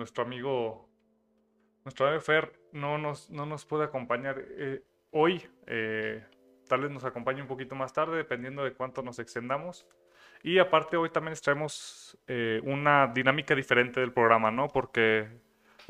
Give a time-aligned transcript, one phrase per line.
[0.00, 0.88] nuestro amigo,
[1.84, 5.46] nuestro amigo Fer no nos, no nos puede acompañar eh, hoy.
[5.66, 6.24] Eh,
[6.66, 9.86] tal vez nos acompañe un poquito más tarde, dependiendo de cuánto nos extendamos.
[10.42, 14.68] Y aparte hoy también traemos eh, una dinámica diferente del programa, ¿no?
[14.68, 15.28] Porque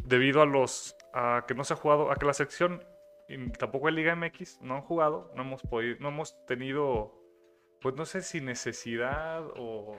[0.05, 2.83] debido a los a que no se ha jugado, a que la sección
[3.29, 7.15] y tampoco el Liga MX no han jugado, no hemos podido, no hemos tenido,
[7.81, 9.97] pues no sé si necesidad o,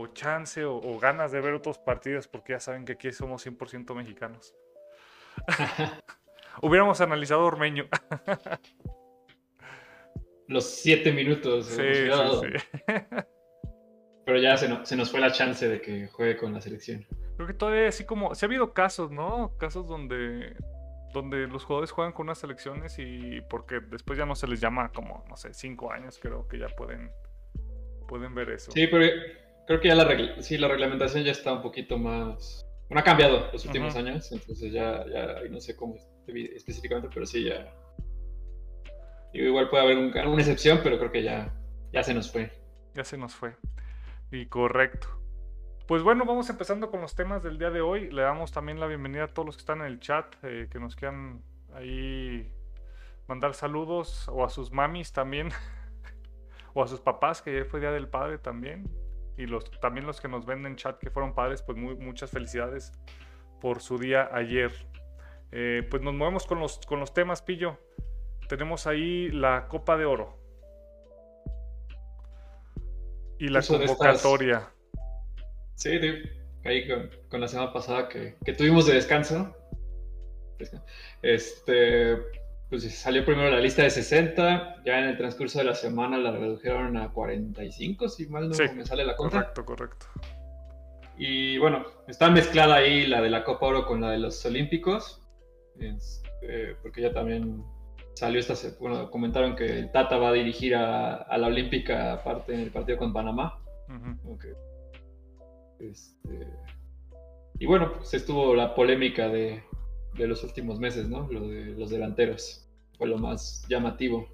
[0.00, 3.46] o chance o, o, ganas de ver otros partidos, porque ya saben que aquí somos
[3.46, 4.54] 100% mexicanos.
[6.62, 7.86] Hubiéramos analizado Ormeño.
[10.48, 11.66] Los siete minutos.
[11.66, 12.48] Sí, sí, sí.
[14.26, 17.06] Pero ya se, no, se, nos fue la chance de que juegue con la selección.
[17.36, 18.34] Creo que todavía así como...
[18.34, 19.56] Se ha habido casos, ¿no?
[19.58, 20.54] Casos donde,
[21.12, 24.92] donde los jugadores juegan con unas selecciones y porque después ya no se les llama
[24.92, 27.10] como, no sé, cinco años, creo que ya pueden,
[28.06, 28.70] pueden ver eso.
[28.72, 29.06] Sí, pero
[29.70, 32.66] creo que ya la, regla, sí, la reglamentación ya está un poquito más...
[32.88, 34.00] Bueno, ha cambiado los últimos uh -huh.
[34.00, 35.94] años, entonces ya, ya no sé cómo
[36.26, 37.72] específicamente, pero sí ya...
[39.32, 41.54] Igual puede haber un, una excepción, pero creo que ya,
[41.92, 42.50] ya se nos fue.
[42.94, 43.54] Ya se nos fue.
[44.32, 45.06] Y correcto.
[45.86, 48.10] Pues bueno, vamos empezando con los temas del día de hoy.
[48.10, 50.80] Le damos también la bienvenida a todos los que están en el chat, eh, que
[50.80, 52.52] nos quieran ahí
[53.28, 55.50] mandar saludos, o a sus mamis también,
[56.74, 58.90] o a sus papás, que ayer fue Día del Padre también.
[59.36, 62.30] Y los, también los que nos ven en chat que fueron padres, pues muy, muchas
[62.30, 62.92] felicidades
[63.60, 64.72] por su día ayer.
[65.52, 67.78] Eh, pues nos movemos con los, con los temas, Pillo.
[68.48, 70.38] Tenemos ahí la Copa de Oro.
[73.38, 74.70] Y la convocatoria.
[75.74, 75.98] Sí,
[76.64, 79.56] ahí con, con, la semana pasada que, que, tuvimos de descanso.
[81.22, 82.18] Este,
[82.70, 86.30] pues salió primero la lista de 60, ya en el transcurso de la semana la
[86.30, 89.38] redujeron a 45, si mal no sí, me sale la cuenta.
[89.38, 90.06] Correcto, correcto.
[91.18, 95.20] Y bueno, está mezclada ahí la de la Copa Oro con la de los Olímpicos,
[95.80, 97.64] este, porque ya también
[98.14, 102.54] salió esta, bueno, comentaron que el Tata va a dirigir a, a la Olímpica aparte
[102.54, 103.58] en el partido con Panamá.
[103.88, 104.34] Uh -huh.
[104.34, 104.52] okay.
[105.80, 106.46] este,
[107.58, 109.64] y bueno, pues estuvo la polémica de,
[110.14, 111.28] de, los últimos meses, ¿no?
[111.30, 112.66] Lo de los delanteros.
[112.96, 114.28] Fue lo más llamativo.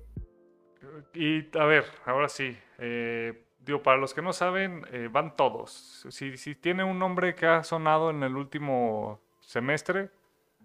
[1.15, 2.57] Y a ver, ahora sí.
[2.79, 6.07] Eh, digo, para los que no saben, eh, van todos.
[6.11, 10.11] Si, si tiene un nombre que ha sonado en el último semestre,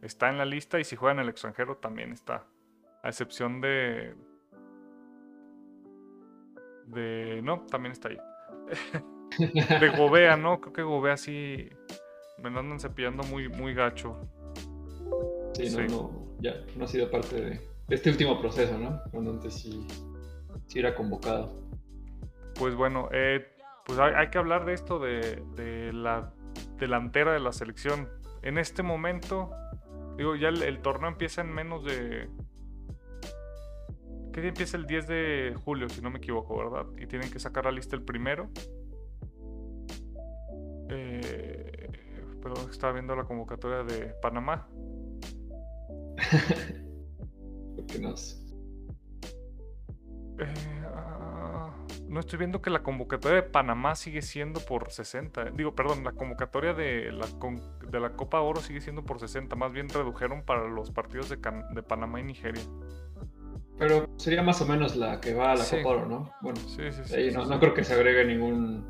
[0.02, 0.80] está en la lista.
[0.80, 2.46] Y si juega en el extranjero, también está.
[3.04, 4.16] A excepción de.
[6.88, 7.42] De.
[7.44, 8.18] No, también está ahí.
[9.80, 10.60] de Gobea, ¿no?
[10.60, 11.70] Creo que Gobea sí.
[12.38, 14.28] Me lo andan cepillando muy, muy gacho.
[15.53, 15.78] Sí, sí.
[15.78, 19.01] No, no, ya no ha sido parte de, de, este último proceso, ¿no?
[19.12, 19.85] Cuando antes sí,
[20.67, 21.53] sí era convocado.
[22.56, 23.45] Pues bueno, eh,
[23.85, 26.34] pues hay, hay, que hablar de esto de, de, la
[26.78, 28.09] delantera de la selección.
[28.44, 29.51] En este momento,
[30.17, 32.29] digo, ya el, el torneo empieza en menos de,
[34.31, 36.85] ¿Qué día empieza el 10 de julio, si no me equivoco, verdad?
[36.97, 38.50] Y tienen que sacar la lista el primero.
[40.89, 41.89] Eh,
[42.41, 44.69] perdón, estaba viendo la convocatoria de Panamá.
[50.40, 50.54] Eh,
[50.88, 55.52] uh, no estoy viendo que la convocatoria de Panamá sigue siendo por 60.
[55.52, 57.28] Digo, perdón, la convocatoria de la,
[57.90, 59.56] de la Copa Oro sigue siendo por 60.
[59.56, 62.64] Más bien redujeron para los partidos de, de Panamá y Nigeria.
[63.78, 65.78] Pero sería más o menos la que va a la Sí.
[65.78, 66.31] Copa Oro, ¿no?
[66.42, 67.16] Bueno, Sí, sí, sí.
[67.16, 67.50] ahí sí, no, sí.
[67.50, 68.86] no creo que se agregue ningún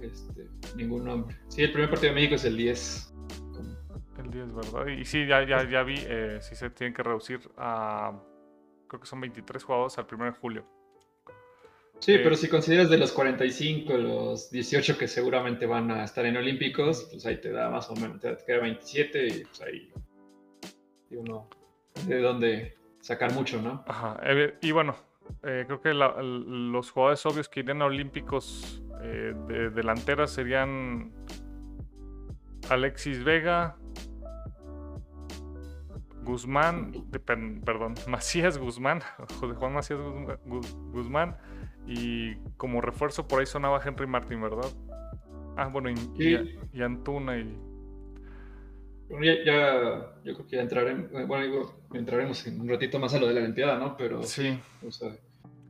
[0.00, 1.36] este, ningún nombre.
[1.48, 3.07] Sí, el primer partido de México es el 10.
[4.18, 4.86] El 10, ¿verdad?
[4.88, 8.12] Y sí, ya, ya, ya vi, eh, sí se tienen que reducir a.
[8.88, 10.64] Creo que son 23 jugadores al 1 de julio.
[12.00, 16.24] Sí, Eh, pero si consideras de los 45, los 18 que seguramente van a estar
[16.26, 19.92] en Olímpicos, pues ahí te da más o menos, te queda 27 y pues ahí
[21.10, 21.48] digo, no,
[22.06, 23.82] de dónde sacar mucho, ¿no?
[23.86, 24.18] Ajá.
[24.22, 24.96] eh, y bueno,
[25.42, 31.12] eh, creo que la- los jugadores obvios que irían a Olímpicos eh, de delanteras serían
[32.70, 33.76] Alexis Vega,
[36.28, 36.92] Guzmán,
[37.64, 39.00] perdón, Macías Guzmán,
[39.40, 41.36] José Juan Macías Guzmán, Gu- Guzmán,
[41.86, 44.70] y como refuerzo por ahí sonaba Henry Martin, ¿verdad?
[45.56, 46.58] Ah, bueno, y, y- Sí.
[46.72, 47.58] y Antuna y...
[49.08, 53.14] Bueno, ya, ya- yo creo que ya entraremos, bueno, digo, entraremos en un ratito más
[53.14, 53.96] a lo de la Olimpiada, ¿no?
[53.96, 54.58] Pero Sí.
[54.86, 55.16] o sea,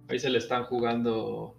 [0.08, 1.54] ahí se le están jugando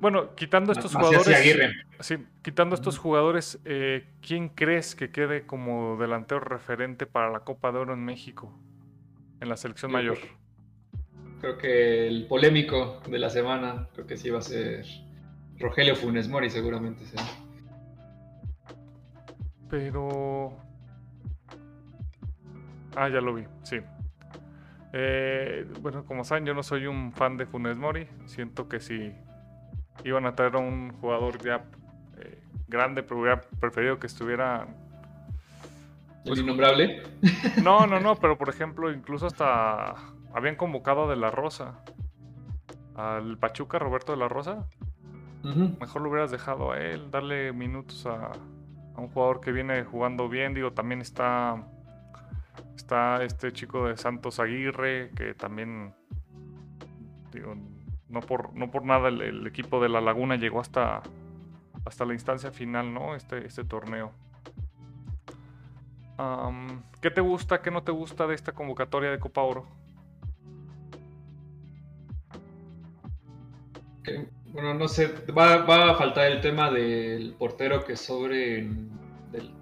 [0.00, 1.40] Bueno, quitando estos Macías jugadores...
[1.40, 1.72] Aguirre.
[2.00, 7.72] Sí, quitando estos jugadores, eh, ¿quién crees que quede como delantero referente para la Copa
[7.72, 8.52] de Oro en México?
[9.40, 10.18] En la selección Yo mayor.
[10.18, 10.46] creo-
[11.40, 14.84] Creo que el polémico de la semana, creo que sí va a ser
[15.58, 17.22] Rogelio Funes Mori, seguramente sea.
[19.68, 20.56] Pero...
[22.94, 23.76] Ah, ya lo vi, sí.
[24.92, 28.08] Eh, bueno, como saben, yo no soy un fan de Funes Mori.
[28.24, 29.12] Siento que si
[30.04, 31.64] iban a traer a un jugador ya
[32.18, 34.66] eh, grande, pero hubiera preferido que estuviera...
[36.24, 37.02] Pues, innombrable?
[37.62, 39.94] No, no, no, pero por ejemplo, incluso hasta
[40.34, 41.80] habían convocado a De La Rosa.
[42.94, 44.66] Al Pachuca, Roberto De La Rosa.
[45.44, 50.28] Mejor lo hubieras dejado a él, darle minutos a, a un jugador que viene jugando
[50.28, 50.54] bien.
[50.54, 51.64] Digo, también está
[52.76, 55.94] Está este chico de Santos Aguirre, que también,
[57.32, 57.56] digo,
[58.08, 61.02] no por, no por nada el, equipo de La Laguna llegó hasta,
[61.84, 63.14] hasta la instancia final, ¿no?
[63.14, 64.12] Este, este torneo.
[67.00, 69.66] ¿Qué te gusta, qué no te gusta de esta convocatoria de Copa Oro?
[74.46, 78.66] Bueno, no sé, va, a faltar el tema del portero que sobre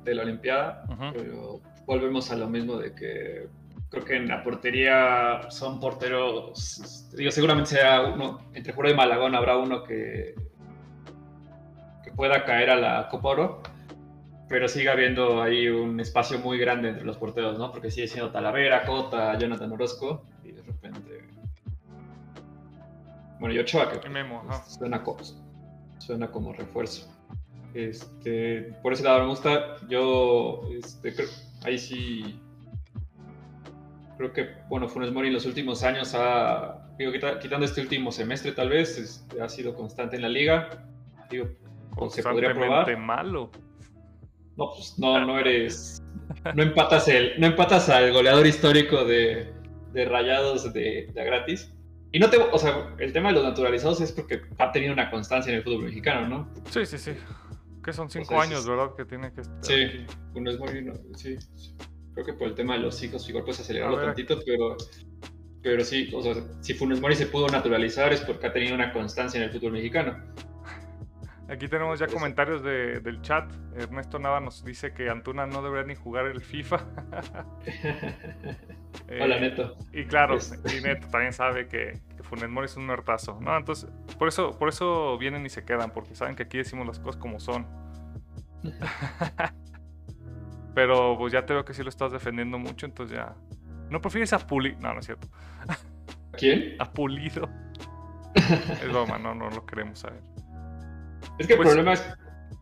[0.05, 3.49] de, la Olimpiada, pero volvemos a lo mismo de que
[3.91, 9.35] creo que en la portería son porteros, digo, seguramente sea uno, entre Juro y Malagón
[9.35, 10.35] habrá uno que,
[12.03, 13.63] que pueda caer a la Copa Oro,
[14.49, 17.71] pero sigue habiendo ahí un espacio muy grande entre los porteros, ¿no?
[17.73, 21.25] Porque sigue siendo Talavera, Cota, Jonathan Orozco, y de repente...
[23.41, 24.01] Bueno, y Ochoa, que
[24.67, 25.19] suena, como,
[25.99, 27.13] suena como refuerzo.
[27.75, 29.77] Este, por ese lado me gusta.
[29.89, 31.29] Yo este, creo,
[31.65, 32.41] ahí sí
[34.17, 38.53] creo que, bueno, Funes Mori en los últimos años ha, digo, quitando este último semestre
[38.53, 40.87] tal vez, este, ha sido constante en la liga.
[41.31, 41.49] Digo,
[42.11, 42.97] se podría probar.
[42.99, 43.51] malo.
[44.57, 46.01] No, pues no, no eres,
[46.55, 49.53] no empatas el, no empatas al goleador histórico de,
[49.93, 51.73] de Rayados de, de, gratis.
[52.13, 55.11] Y no te, o sea, el tema de los naturalizados es porque ha tenido una
[55.11, 56.49] constancia en el fútbol mexicano, ¿no?
[56.71, 57.15] Sí, sí, sí.
[57.83, 58.95] Que son cinco años, ¿verdad?
[58.97, 59.65] Que tiene que estar.
[59.65, 60.69] Sí, uno es muy.
[61.17, 61.37] sí,
[62.15, 64.77] creo que por el tema de los hijos, igual puedes acelerarlo tantito, pero.
[65.63, 68.93] Pero sí, o sea, si Funes Mori se pudo naturalizar es porque ha tenido una
[68.93, 70.15] constancia en el fútbol mexicano.
[71.49, 73.51] Aquí tenemos ya comentarios del chat.
[73.75, 76.77] Ernesto Nava nos dice que Antuna no debería ni jugar el FIFA.
[79.21, 79.77] Hola, eh, Neto.
[79.93, 83.57] Y claro, y Neto también sabe que, Funes Mori es un muertazo, ¿no?
[83.57, 86.99] Entonces, por eso, por eso vienen y se quedan, porque saben que aquí decimos las
[86.99, 87.67] cosas como son.
[90.75, 93.35] Pero pues ya te veo que sí lo estás defendiendo mucho, entonces ya.
[93.91, 94.77] ¿No prefieres a Pulido?
[94.81, 95.29] No, no es cierto.
[95.69, 96.77] ¿A quién?
[96.79, 97.49] A Pulido.
[98.35, 100.21] es broma, no, no lo queremos saber.
[101.39, 101.95] Es que el pues problema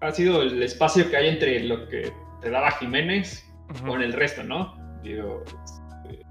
[0.00, 3.48] ha sido el espacio que hay entre lo que te daba Jiménez
[3.86, 4.74] con el resto, ¿no?
[5.02, 6.24] Digo, este,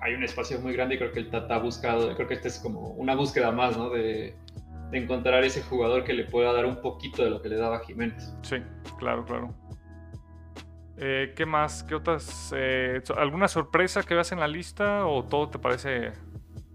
[0.00, 2.48] hay un espacio muy grande y creo que el Tata ha buscado, creo que esta
[2.48, 3.90] es como una búsqueda más, ¿no?
[3.90, 4.34] De,
[4.90, 7.80] de encontrar ese jugador que le pueda dar un poquito de lo que le daba
[7.80, 8.34] Jiménez.
[8.42, 8.56] Sí,
[8.98, 9.54] claro, claro.
[11.04, 11.82] Eh, ¿Qué más?
[11.82, 12.54] ¿Qué otras?
[12.56, 16.12] Eh, ¿Alguna sorpresa que veas en la lista o todo te parece?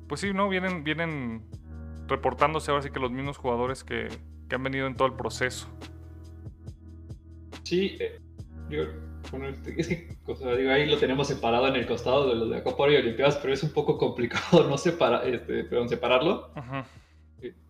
[0.10, 0.50] Pues sí, ¿no?
[0.50, 1.44] Vienen, vienen
[2.08, 4.10] reportándose ahora sí que los mismos jugadores que,
[4.54, 5.70] han venido en todo el proceso.
[7.64, 8.20] Sí, eh,
[9.78, 10.10] es que
[10.58, 13.54] digo, ahí lo tenemos separado en el costado de los de Copa y Olimpiadas, pero
[13.54, 16.52] es un poco complicado no separa, este, perdón, separarlo.
[16.54, 16.86] Ajá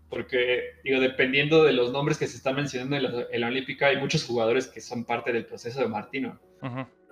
[0.10, 4.24] porque, digo, dependiendo de los nombres que se están mencionando en la, Olímpica, hay muchos
[4.24, 6.40] jugadores que son parte del proceso de Martino.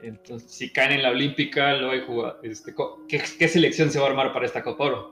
[0.02, 2.76] Entonces, si caen en la Olímpica, luego hay este,
[3.08, 5.12] ¿qué, selección se va a armar para esta Copa?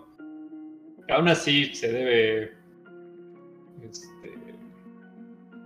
[1.10, 2.54] Aún así, se debe
[3.82, 4.34] este,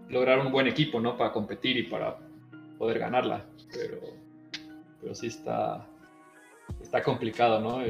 [0.09, 1.17] lograr un buen equipo, ¿no?
[1.17, 2.17] Para competir y para
[2.77, 3.45] poder ganarla.
[3.73, 3.99] Pero,
[5.01, 5.85] pero sí está,
[6.81, 7.81] está complicado, ¿no?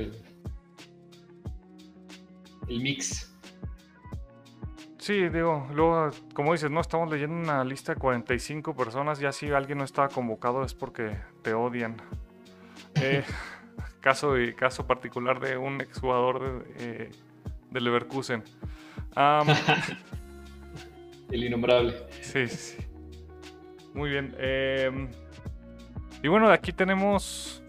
[2.68, 3.37] el mix.
[5.08, 9.50] Sí, digo, luego, como dices, no estamos leyendo una lista de 45 personas, ya si
[9.52, 11.96] alguien no estaba convocado es porque te odian.
[13.00, 13.24] Eh,
[14.02, 17.12] caso, caso particular de un exjugador de, eh,
[17.70, 18.44] de Leverkusen.
[21.30, 21.94] El innombrable.
[22.22, 22.78] Sí, sí.
[23.94, 24.36] Muy bien.
[24.40, 25.10] Em,
[26.24, 27.62] y bueno, de aquí tenemos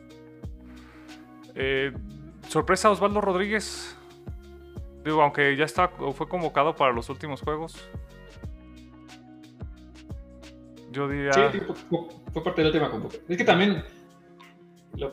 [1.54, 1.92] eh,
[2.48, 3.97] sorpresa Osvaldo Rodríguez
[5.08, 7.88] Digo, aunque ya está, fue convocado para los últimos juegos.
[10.90, 11.32] Yo diría.
[11.32, 11.60] Sí,
[12.30, 13.24] fue, parte de la última convocatoria.
[13.26, 13.84] Es que también,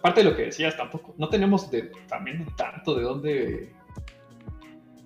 [0.02, 1.16] parte de lo que decías, tampoco.
[1.18, 3.74] No tenemos de, también tanto de dónde,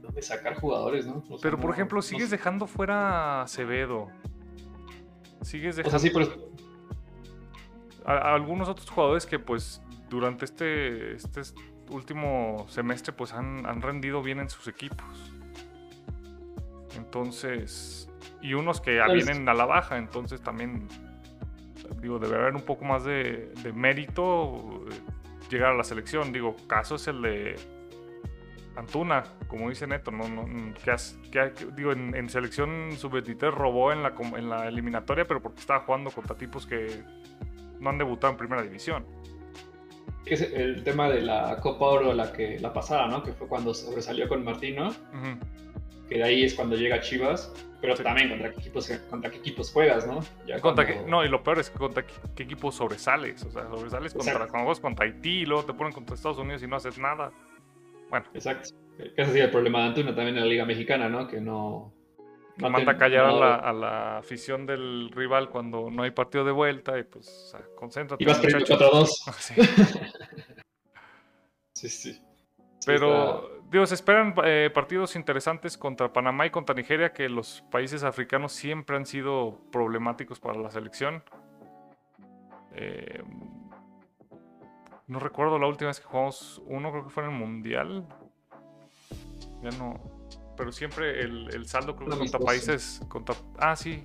[0.01, 1.23] dónde sacar jugadores, ¿no?
[1.39, 4.07] Pero por ejemplo, sigues dejando fuera a Acevedo.
[5.43, 5.97] Sigues dejando.
[5.97, 6.49] O sea, sí, pero.
[8.05, 11.41] A, algunos otros jugadores que, pues, durante este, este
[11.89, 15.33] último semestre pues han, rendido bien en sus equipos.
[16.95, 18.09] Entonces,
[18.41, 20.87] y unos que pues vienen a la baja, entonces también
[22.01, 24.99] digo, debe haber un poco más de, de mérito eh,
[25.49, 26.31] llegar a la selección.
[26.31, 27.55] Digo, caso es el de
[28.75, 33.91] Antuna, como dice Neto, no, no, que, has- que digo, en, en selección sub-23 robó
[33.91, 37.03] en la, en la eliminatoria, pero porque estaba jugando contra tipos que
[37.79, 39.05] no han debutado en primera división.
[40.29, 43.23] Que es el tema de la Copa Oro, la que la pasada, ¿no?
[43.23, 44.93] Que fue cuando sobresalió con Martino,
[46.07, 48.03] que de ahí es cuando llega Chivas, pero Sí.
[48.03, 50.19] también contra qué equipos, contra qué equipos juegas, ¿no?
[50.45, 53.43] Ya Contra cuando- no, y lo peor es que contra qué, qué equipo sobresales.
[53.43, 56.67] O sea, sobresales contra, cuando contra Haití y luego te ponen contra Estados Unidos y
[56.67, 57.31] no haces nada.
[58.11, 58.69] Bueno, Exacto.
[59.15, 61.27] Ese sí el problema de Antuna también en la Liga Mexicana, ¿no?
[61.27, 61.91] Que no.
[62.59, 66.11] Que no manda a callar a la, a la afición del rival cuando no hay
[66.11, 68.23] partido de vuelta y pues, o sea, concéntrate.
[68.23, 68.91] Y vas perdiendo muchacho.
[68.91, 69.07] 4-2.
[69.39, 69.53] Sí.
[71.73, 72.13] Sí, sí.
[72.13, 77.63] Sí, Pero, digo, se esperan eh, partidos interesantes contra Panamá y contra Nigeria, que los
[77.71, 81.23] países africanos siempre han sido problemáticos para la selección.
[82.73, 83.23] Eh,
[85.07, 88.05] no recuerdo la última vez que jugamos uno, creo que fue en el Mundial.
[89.61, 90.18] Ya no.
[90.59, 93.01] Pero siempre el, el saldo creo que contra países.
[93.07, 94.03] Contra, ah, sí.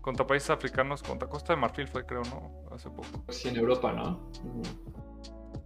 [0.00, 2.64] Contra países africanos, contra Costa de Marfil fue, creo, ¿no?
[2.74, 3.02] Hace poco.
[3.02, 4.30] está- Sí, en Europa, ¿no?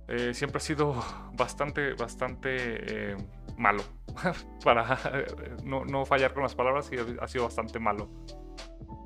[0.08, 0.94] Eh, siempre ha sido
[1.34, 3.16] bastante, bastante eh,
[3.56, 3.84] malo.
[4.64, 5.26] Para eh,
[5.62, 8.10] no, no fallar con las palabras, y ha sido bastante malo.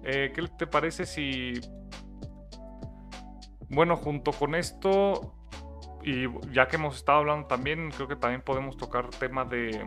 [0.03, 1.53] Eh, ¿Qué te parece si...
[3.69, 5.35] Bueno, junto con esto,
[6.03, 9.87] y ya que hemos estado hablando también, creo que también podemos tocar tema de...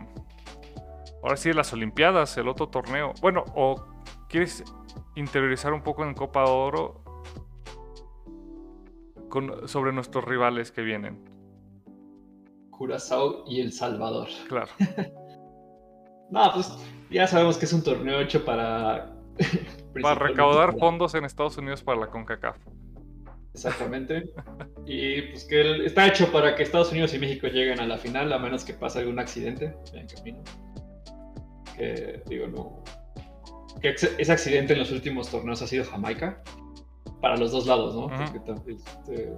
[1.24, 3.14] Ahora sí, las Olimpiadas, el otro torneo.
[3.22, 3.82] Bueno, o
[4.28, 4.62] quieres
[5.16, 7.02] interiorizar un poco en Copa de Oro
[9.30, 11.18] con- sobre nuestros rivales que vienen.
[12.70, 14.28] Curazao y El Salvador.
[14.48, 14.68] Claro.
[16.30, 16.72] No, pues
[17.10, 19.14] ya sabemos que es un torneo hecho para.
[20.02, 22.56] Para recaudar fondos en Estados Unidos para la CONCACAF.
[23.52, 24.30] Exactamente.
[24.86, 27.96] Y pues que el- está hecho para que Estados Unidos y México lleguen a la
[27.98, 30.42] final, a menos que pase algún accidente en camino.
[31.76, 32.84] Que digo, no.
[33.80, 36.42] Que ese accidente en los últimos torneos ha sido Jamaica.
[37.20, 38.08] Para los dos lados, ¿no?
[38.08, 39.34] Porque este,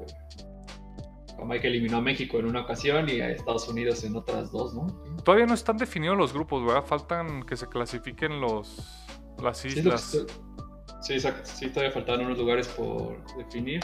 [1.37, 4.87] Jamaica eliminó a México en una ocasión y a Estados Unidos en otras dos, ¿no?
[5.25, 6.85] Todavía no están definidos los grupos, ¿verdad?
[6.85, 9.05] Faltan que se clasifiquen los
[9.43, 10.27] las Sí, es lo que islas.
[11.03, 11.51] sí, exacto.
[11.55, 13.81] Sí, todavía faltaban unos lugares por definir.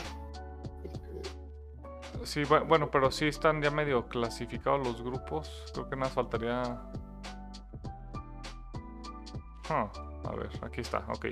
[2.24, 5.50] Sí, bu- bueno, pero sí están ya medio clasificados los grupos.
[5.74, 6.80] Creo que nada más faltaría.
[9.68, 11.26] A ver, aquí está, ok.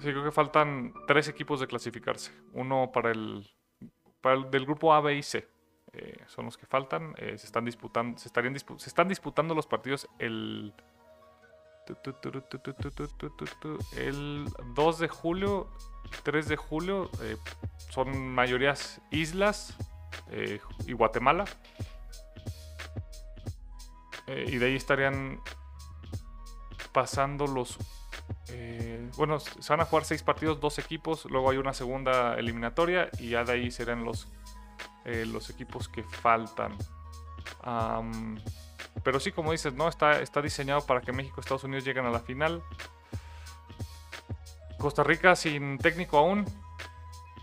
[0.00, 2.32] Sí, creo que faltan tres equipos de clasificarse.
[2.52, 3.48] Uno para el,
[4.20, 5.48] para el del grupo A, B y C.
[6.26, 7.14] Son los que faltan.
[7.16, 10.74] Se están disputando, se estarían se están disputando los partidos el
[13.96, 14.44] el
[14.74, 15.68] 2 de julio,
[16.24, 17.10] 3 de julio,
[17.90, 19.76] son mayorías islas
[20.86, 21.44] y Guatemala.
[24.26, 25.40] Eh, y de ahí estarían
[26.92, 27.78] pasando los...
[28.48, 33.08] eh, bueno, se van a jugar seis partidos, dos equipos, luego hay una segunda eliminatoria
[33.18, 34.28] y ya de ahí serán los,
[35.04, 36.76] eh, los equipos que faltan.
[39.02, 39.88] Pero sí, como dices, ¿no?
[39.88, 42.62] Está, está diseñado para que México y Estados Unidos lleguen a la final.
[44.78, 46.44] Costa Rica sin técnico aún,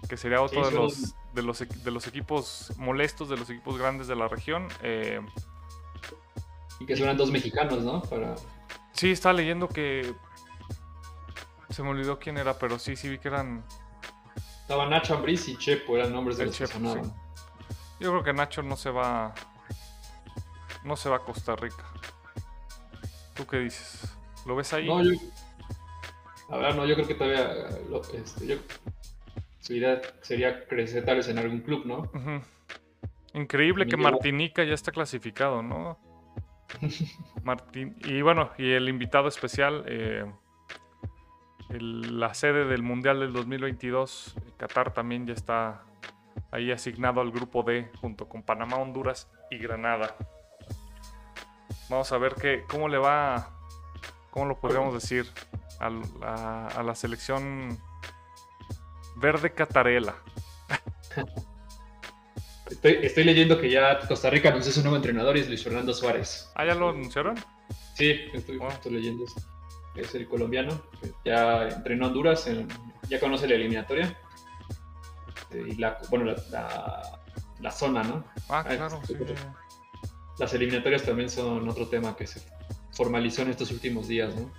[0.10, 4.08] que sería otro de, los, de, los, de los equipos molestos, de los equipos grandes
[4.08, 4.68] de la región.
[4.82, 5.20] Eh,
[6.80, 8.02] Y que suenan dos mexicanos, ¿no?
[8.02, 8.36] Para...
[8.94, 10.14] sí, estaba leyendo que...
[11.70, 13.64] Se me olvidó quién era, pero sí, sí vi que eran...
[14.62, 17.06] Estaba Nacho Ambriz y Chepo, eran nombres de El los que Chepo, sonaban.
[17.06, 17.12] sí.
[18.00, 19.34] Yo creo que Nacho no se va...
[20.84, 21.86] No se va a Costa Rica.
[23.34, 24.16] ¿Tú qué dices?
[24.46, 24.86] ¿Lo ves ahí?
[24.88, 25.12] No, yo.
[26.50, 27.48] La verdad, no, yo creo que todavía.
[27.90, 28.58] lo- este, yo-
[29.62, 32.12] Su idea sería crecer tal vez en algún club, ¿no?
[33.34, 35.98] Increíble que Martinica ya está clasificado, ¿no?
[37.44, 40.26] Martín y bueno, y el invitado especial, eh,
[41.70, 45.84] la sede del Mundial del 2022, eh, Qatar también ya está
[46.52, 50.16] ahí asignado al grupo D junto con Panamá, Honduras y Granada.
[51.90, 53.50] Vamos a ver qué, cómo le va,
[54.32, 55.26] cómo lo podríamos decir,
[55.80, 57.78] a, a la selección
[59.16, 60.16] verde catarela.
[62.84, 65.94] Estoy, estoy leyendo que ya Costa Rica anunció su nuevo entrenador y es Luis Fernando
[65.94, 66.52] Suárez.
[66.54, 67.36] ¿Ah, ya lo anunciaron?
[67.96, 68.68] Sí, estoy, Wow.
[68.72, 69.42] estoy leyendo esto.
[69.96, 70.82] Es el colombiano.
[71.24, 72.68] Ya entrenó a Honduras, en-
[73.08, 74.18] ya conoce la eliminatoria.
[75.52, 77.20] Eh, Y la, bueno, la, la-
[77.62, 78.26] la zona, ¿no?
[78.50, 79.14] Ah, Ah, claro, sí.
[79.18, 79.34] sí, sí.
[80.38, 82.42] Las eliminatorias también son otro tema que se
[82.92, 84.52] formalizó en estos últimos días, ¿no?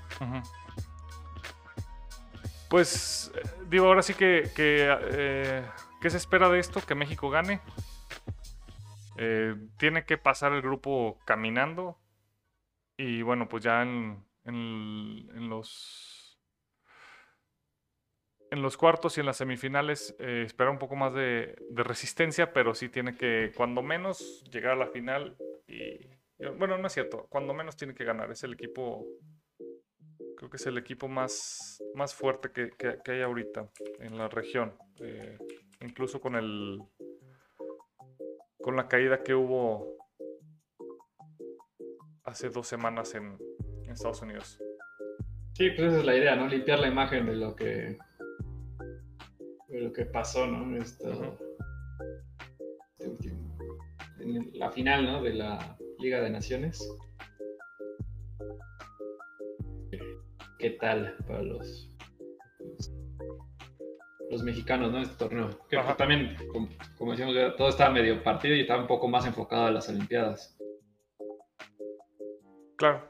[2.71, 3.31] Pues
[3.69, 5.63] digo, ahora sí que, que
[6.01, 6.81] ¿qué se espera de esto?
[6.81, 7.61] Que México gane.
[9.77, 11.99] Tiene que pasar el grupo caminando.
[12.97, 16.39] Y bueno, pues ya en, en, los
[18.51, 22.75] en los cuartos y en las semifinales eh, espera un poco más de, resistencia, pero
[22.75, 25.37] sí tiene que, cuando menos, llegar a la final.
[25.67, 26.07] Y,
[26.59, 28.31] bueno, no es cierto, cuando menos tiene que ganar.
[28.31, 29.07] Es el equipo,
[30.37, 33.69] creo que es el equipo más, más fuerte que, que, hay ahorita
[33.99, 34.77] en la región.
[35.01, 35.39] Eh,
[35.81, 36.81] incluso con el
[38.65, 39.99] con la caída que hubo
[42.23, 43.37] hace dos semanas en,
[43.87, 44.59] Estados Unidos.
[45.53, 46.49] Sí, pues esa es la idea, ¿no?
[46.49, 47.99] Limpiar la imagen de lo que
[49.69, 50.77] de lo que pasó, ¿no?
[50.79, 51.39] Esto,
[52.89, 53.57] este último,
[54.19, 55.23] en la final, ¿no?
[55.23, 56.83] De la Liga de Naciones.
[60.59, 61.94] ¿Qué tal para los
[64.35, 64.99] los mexicanos, ¿no?
[64.99, 65.51] Este torneo.
[65.69, 69.67] Que también, como, como, decíamos, todo estaba medio partido y estaba un poco más enfocado
[69.67, 70.59] a las Olimpiadas.
[72.77, 73.09] Claro.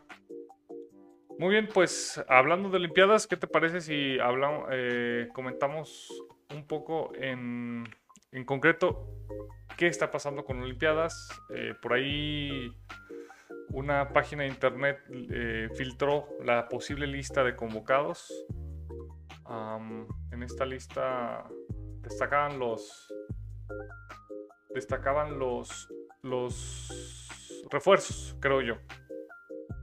[1.38, 6.08] Muy bien, pues hablando de Olimpiadas, ¿qué te parece si hablamos, eh, comentamos
[6.54, 7.84] un poco en,
[8.30, 9.08] en, concreto
[9.76, 11.28] qué está pasando con Olimpiadas?
[11.54, 12.70] Eh, por ahí
[13.70, 18.32] una página de internet eh, filtró la posible lista de convocados.
[20.34, 21.48] En esta lista
[22.02, 23.12] destacaban los
[24.74, 25.88] destacaban los
[26.22, 28.76] los refuerzos, creo yo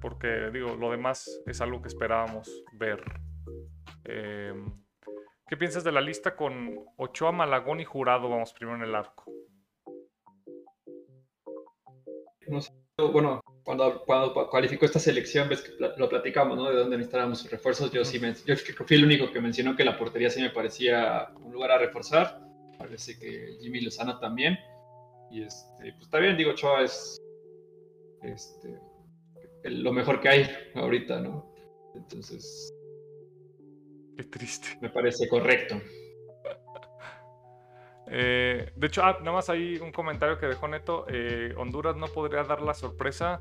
[0.02, 3.02] porque digo, lo demás es algo que esperábamos ver.
[4.04, 4.66] Em,
[5.48, 8.30] ¿Qué piensas de la lista con Ochoa, Malagón y Jurado?
[8.30, 9.32] Vamos primero en el arco.
[12.48, 16.70] No sé, bueno, cuando, cuando cualificó esta selección, ves que lo platicamos, ¿no?
[16.70, 17.92] De dónde necesitábamos refuerzos.
[17.92, 21.30] Yo sí, me, yo fui el único que mencionó que la portería sí me parecía
[21.44, 22.40] un lugar a reforzar.
[22.78, 24.58] Parece que Jimmy Lozano también.
[25.30, 27.18] Y este, pues está bien, digo, Ochoa es
[28.24, 28.80] este,
[29.64, 31.54] lo mejor que hay ahorita, ¿no?
[31.96, 32.74] Entonces.
[34.18, 34.68] Qué triste.
[34.82, 35.80] Me parece correcto.
[38.14, 41.06] Eh, de hecho, ah, nada más hay un comentario que dejó Neto.
[41.08, 43.40] Eh, Honduras no podría dar la sorpresa.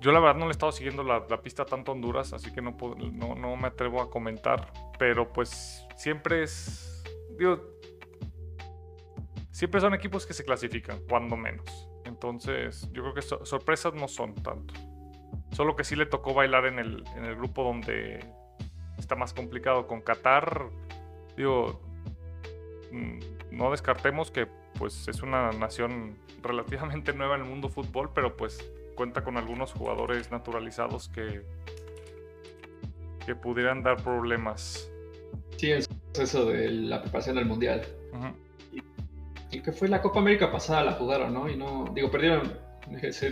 [0.00, 2.60] Yo la verdad no le he estado siguiendo la, pista tanto a Honduras, así que
[2.60, 4.72] no, no, no, me atrevo a comentar.
[4.98, 7.02] Pero pues siempre es...
[7.38, 7.60] Digo,
[9.50, 11.88] siempre son equipos que se clasifican, cuando menos.
[12.04, 14.74] Entonces, yo creo que sorpresas no son tanto.
[15.52, 18.20] Solo que sí le tocó bailar en el, en el grupo donde
[18.98, 19.86] está más complicado.
[19.86, 20.68] Con Qatar,
[21.36, 21.80] digo,
[22.92, 24.46] mm, no descartemos que
[24.78, 29.72] pues es una nación relativamente nueva en el mundo fútbol, pero pues cuenta con algunos
[29.72, 31.42] jugadores naturalizados que,
[33.24, 34.90] que pudieran dar problemas.
[35.56, 37.82] Sí, es eso de la preparación del mundial.
[39.50, 41.48] y, que fue la Copa América pasada la jugaron, ¿no?
[41.48, 42.58] Y no, digo, perdieron,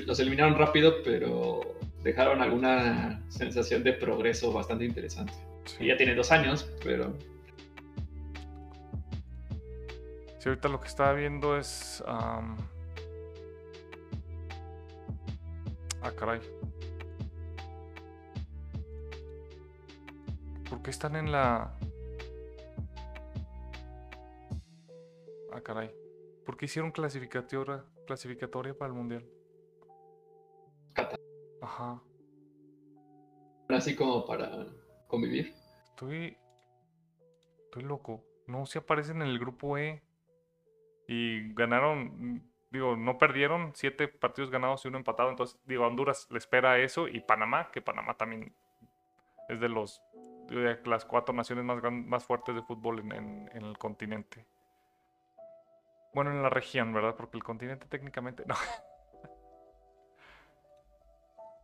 [0.06, 1.60] los eliminaron rápido, pero
[2.02, 5.32] dejaron alguna sensación de progreso bastante interesante.
[5.80, 7.12] ya tiene dos años, pero...
[10.46, 12.04] Sí, ahorita lo que estaba viendo es...
[12.06, 12.40] Ah,
[16.16, 16.40] caray.
[20.70, 21.76] ¿Por qué están en la...
[25.52, 25.92] Ah, caray.
[26.44, 29.28] ¿Por qué hicieron clasificatoria, clasificatoria para el Mundial?
[31.60, 32.00] Ajá.
[33.68, 34.64] Así como para
[35.08, 35.56] convivir.
[35.88, 36.38] Estoy.
[37.64, 38.22] Estoy loco.
[38.46, 40.05] No se aparecen en el grupo E.
[41.06, 42.42] Y ganaron.
[42.70, 43.72] Digo, no perdieron.
[43.74, 45.30] Siete partidos ganados y uno empatado.
[45.30, 47.08] Entonces, digo, Honduras le espera eso.
[47.08, 48.54] Y Panamá, que Panamá también
[49.48, 50.02] es de los.
[50.48, 54.46] De las cuatro naciones más, más fuertes de fútbol en, en el continente.
[56.14, 57.14] Bueno, en la región, ¿verdad?
[57.16, 58.44] Porque el continente técnicamente.
[58.46, 58.54] No.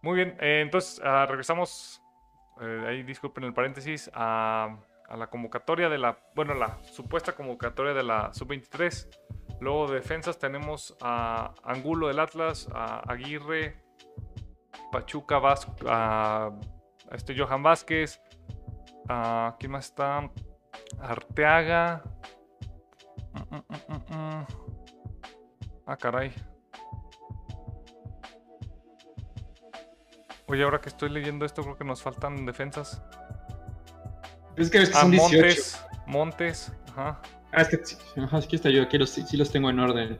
[0.02, 2.02] Muy bien, eh, entonces ah, regresamos,
[2.60, 4.76] eh, ahí disculpen el paréntesis, a,
[5.10, 9.08] la convocatoria de la, bueno, la supuesta convocatoria de la sub-23.
[9.60, 13.82] Luego de defensas tenemos a Angulo del Atlas, a Aguirre,
[14.90, 15.40] Pachuca,
[15.86, 16.50] a,
[17.12, 18.20] este Johan Vázquez,
[19.08, 20.30] a, ¿quién más está?
[21.00, 22.02] Arteaga.
[23.50, 24.46] Mm, mm, mm,
[25.86, 26.32] ah, caray.
[30.48, 33.02] Oye, ahora que estoy leyendo esto, creo que nos faltan defensas.
[34.56, 35.32] Es que, son 18.
[35.32, 37.20] Montes, Montes, ajá.
[37.52, 40.18] Ah, es que, ajá, aquí está yo, aquí los, sí los tengo en orden.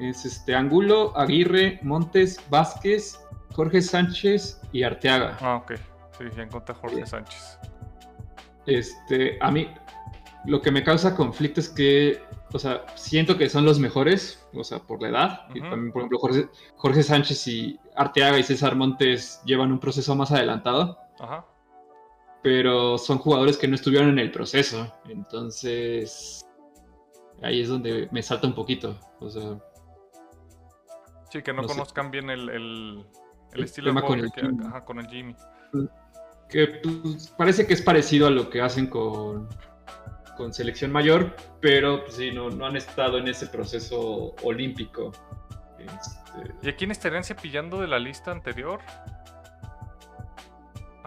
[0.00, 3.18] Es este Angulo, Aguirre, Montes, Vázquez,
[3.52, 5.36] Jorge Sánchez y Arteaga.
[5.40, 5.74] Ah, ok.
[6.18, 7.58] Sí, ya encontré a Jorge Sánchez.
[8.66, 9.68] este, a mí
[10.44, 14.64] lo que me causa conflicto es que, o sea, siento que son los mejores, o
[14.64, 15.40] sea, por la edad.
[15.54, 20.14] Y también, por ejemplo, Jorge, Jorge Sánchez y Arteaga y César Montes llevan un proceso
[20.14, 21.44] más adelantado, Ajá.
[22.46, 24.92] Pero son jugadores que no estuvieron en el proceso.
[25.08, 26.46] Entonces,
[27.42, 28.96] ahí es donde me salta un poquito.
[29.18, 29.58] O sea,
[31.32, 31.74] Sí, que no, No sé.
[31.74, 33.04] conozcan bien el, el,
[33.52, 35.34] el El estilo de juego con el que- ajá, con el Jimmy.
[36.48, 39.48] que pues, parece que es parecido a lo que hacen con,
[40.36, 45.10] con selección mayor, pero pues, sí, no, no han estado en ese proceso olímpico.
[45.80, 48.78] Este, ¿Y a quién estarían cepillando de la lista anterior?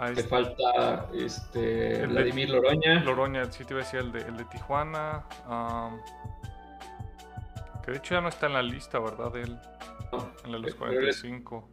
[0.05, 3.03] Te este, falta este, El de- Vladimir Loroña.
[3.03, 5.25] Loroña, sí te iba a decir el de, el de Tijuana.
[5.45, 5.99] am,
[7.83, 9.35] que de hecho ya no está en la lista, ¿verdad?
[9.35, 9.57] Él,
[10.11, 11.69] No, en la de los Pero él es- 45.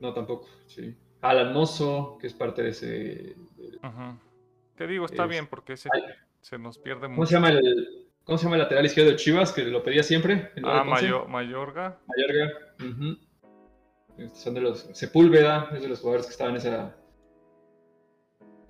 [0.00, 0.48] no, tampoco.
[0.66, 0.96] Sí.
[1.22, 3.36] Alan Mozo, que es parte de ese.
[4.76, 5.88] Que digo, está Es- bien porque ese
[6.40, 7.28] se nos pierde ¿Cómo mucho.
[7.28, 9.52] se llama el, cómo se llama el lateral izquierdo de Chivas?
[9.52, 10.50] Que lo pedía siempre.
[10.64, 10.90] Ah, de Ponce?
[10.90, 11.98] Mayo- Mayorga.
[12.06, 12.52] Mayorga.
[14.34, 14.80] Son de los.
[14.94, 16.96] Sepúlveda, es de los jugadores que estaban en esa.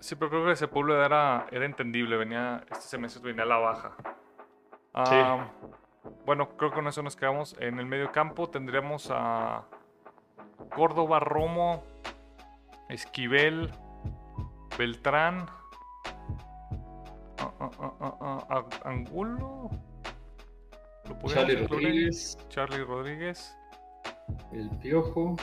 [0.01, 3.97] Sí, pero creo que Sepúlveda era, era entendible, venía, este semestre venía a la baja.
[4.95, 5.49] Ah,
[6.25, 7.57] Bueno, creo que con eso nos quedamos.
[7.59, 9.65] En el medio campo tendríamos a
[10.75, 11.83] Córdoba, Romo,
[12.89, 13.71] Esquivel,
[14.79, 15.47] Beltrán,
[17.39, 19.71] ah, ah, Angulo.
[21.69, 23.57] Rodríguez, Charlie Rodríguez.
[24.53, 25.37] el Piojo.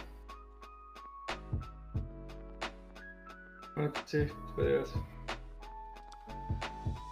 [4.05, 5.01] Sí, podría ser.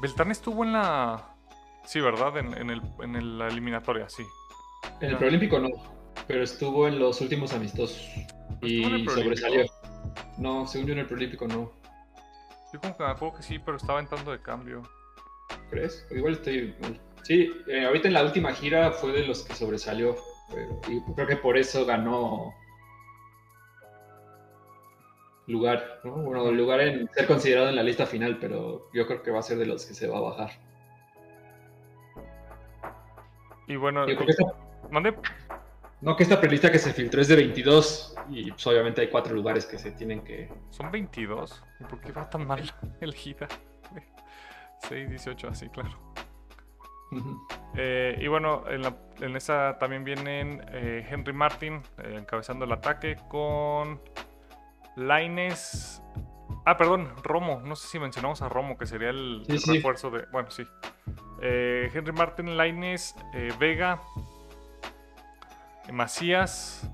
[0.02, 1.36] Beltrán estuvo en la.
[1.86, 2.38] Sí, ¿verdad?
[2.38, 4.24] En, en el, en el- la eliminatoria, sí.
[5.00, 5.20] En el Ah.
[5.20, 5.70] Preolímpico no,
[6.28, 8.02] pero estuvo en los últimos amistosos
[8.62, 9.66] ¿Estuvo en el y sobresalió.
[10.38, 11.72] No, según yo en el Preolímpico no.
[12.74, 14.82] Yo como que me acuerdo que sí, pero estaba entrando de cambio.
[15.70, 16.06] ¿Crees?
[16.12, 16.76] Igual estoy.
[17.24, 20.16] Sí, eh, ahorita en la última gira fue de los que sobresalió,
[20.50, 22.54] pero y creo que por eso ganó
[25.52, 26.12] lugar, ¿no?
[26.14, 29.44] Bueno, lugar en ser considerado en la lista final, pero yo creo que va a
[29.44, 30.52] ser de los que se va a bajar.
[33.68, 34.54] Y bueno, Yo creo que esta-
[34.90, 35.16] mande.
[36.02, 39.34] no, que esta prelista que se filtró es de 22 y pues, obviamente hay cuatro
[39.34, 40.50] lugares que se tienen que...
[40.72, 41.64] Son 22.
[41.80, 42.62] ¿Y por qué va tan mal
[43.00, 43.48] elegida?
[44.90, 45.92] 6, 18, así, claro.
[47.76, 52.72] Eh, y bueno, en, la- en esa también vienen eh, Henry Martin eh, encabezando el
[52.72, 54.00] ataque con
[54.96, 56.02] Laines.
[56.66, 57.60] Ah, perdón, Romo.
[57.64, 59.74] No sé si mencionamos a Romo, que sería el, Sí, el sí.
[59.76, 60.26] refuerzo de.
[60.32, 60.64] Bueno, sí.
[61.42, 64.00] Eh, Henry Martin, Laines, eh, Vega,
[65.92, 66.90] Macías,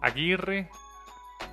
[0.00, 0.68] Aguirre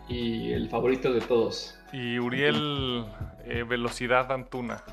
[0.08, 1.78] Y el favorito de todos.
[1.92, 3.06] y Uriel
[3.46, 4.84] eh, Velocidad Antuna.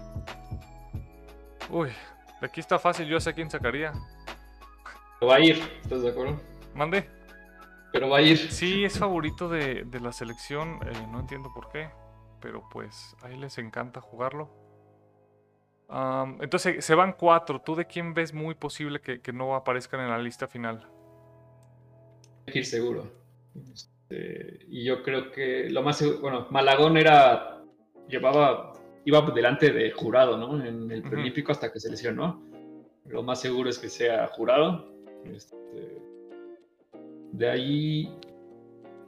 [1.69, 1.91] Uy,
[2.41, 3.93] de aquí está fácil, yo sé a quién sacaría.
[5.21, 6.41] Pero va a ir, ¿estás de acuerdo?
[6.75, 7.09] Mande.
[7.93, 8.39] Pero va a ir.
[8.39, 11.91] Sí, es favorito de, de la selección, eh, no entiendo por qué,
[12.41, 14.63] pero pues ahí les encanta jugarlo.
[16.41, 17.61] Entonces, se van cuatro.
[17.61, 20.89] ¿Tú de quién ves muy posible que, que no aparezcan en la lista final?
[22.47, 23.13] Hay que ir seguro.
[23.55, 27.63] Este, y yo creo que lo más seguro, bueno, Malagón era,
[28.09, 28.73] llevaba,
[29.05, 30.65] iba delante de jurado, ¿no?
[30.65, 32.43] En el preolímpico hasta que se lesionó.
[33.05, 34.91] Lo más seguro es que sea jurado.
[35.27, 36.01] Este,
[37.33, 38.15] de ahí,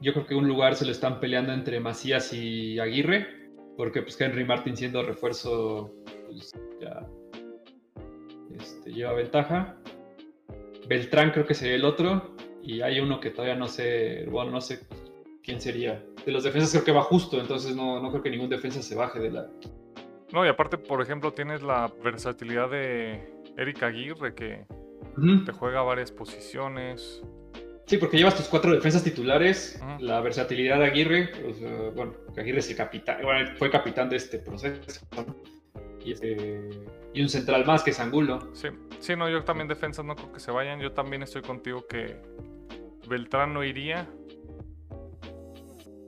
[0.01, 3.27] yo creo que un lugar se lo están peleando entre Macías y Aguirre,
[3.77, 5.93] porque pues Henry Martin siendo refuerzo,
[6.27, 7.07] pues ya
[8.59, 9.77] este, lleva ventaja.
[10.87, 12.35] Beltrán creo que sería el otro.
[12.61, 14.79] Y hay uno que todavía no sé, bueno, no sé
[15.43, 16.03] quién sería.
[16.25, 18.95] De los defensas creo que va justo, entonces no, no creo que ningún defensa se
[18.95, 19.47] baje de la...
[20.33, 23.23] No, y aparte, por ejemplo, tienes la versatilidad de
[23.55, 24.65] Eric Aguirre, que
[25.45, 27.23] te juega varias posiciones.
[27.85, 32.59] Sí, porque llevas tus cuatro defensas titulares, la versatilidad de Aguirre, o sea, bueno, Aguirre
[32.59, 35.25] es el capitán, bueno, fue capitán de este proceso, ¿no?
[36.05, 36.69] y, este,
[37.13, 38.39] y un central más que es Angulo.
[38.53, 38.69] Sí,
[38.99, 40.79] sí, no, yo también defensas no creo que se vayan.
[40.79, 42.15] Yo también estoy contigo que
[43.09, 44.07] Beltrán no iría.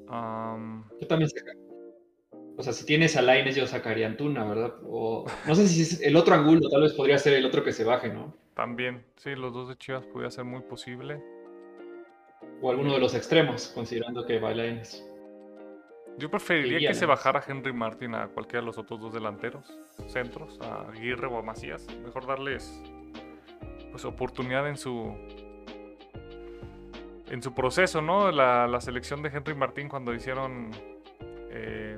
[0.08, 1.52] Yo también saca.
[2.58, 4.74] O sea, si tienes a Laines, yo sacaría a Antuna, ¿verdad?
[4.84, 7.74] O no sé si es el otro Angulo, tal vez podría ser el otro que
[7.74, 8.34] se baje, ¿no?
[8.58, 11.22] también, sí, los dos de Chivas podría ser muy posible.
[12.62, 15.06] O alguno de los extremos, considerando que va Laines.
[16.18, 19.78] Yo preferiría Iría que se bajara Henry Martin a cualquiera de los otros dos delanteros,
[20.08, 21.86] centros, a Aguirre o a Macías.
[22.04, 22.82] Mejor darles
[23.92, 25.16] pues oportunidad en su
[27.30, 28.32] en su proceso, ¿no?
[28.32, 30.72] La, la selección de Henry Martin cuando hicieron
[31.52, 31.98] eh,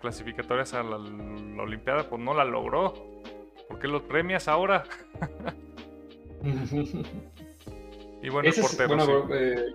[0.00, 2.94] clasificatorias a la, Olimpiada, pues no la logró.
[3.68, 4.84] ¿Por qué los premias ahora?
[8.22, 9.28] y bueno, el portero.
[9.34, 9.74] Eh,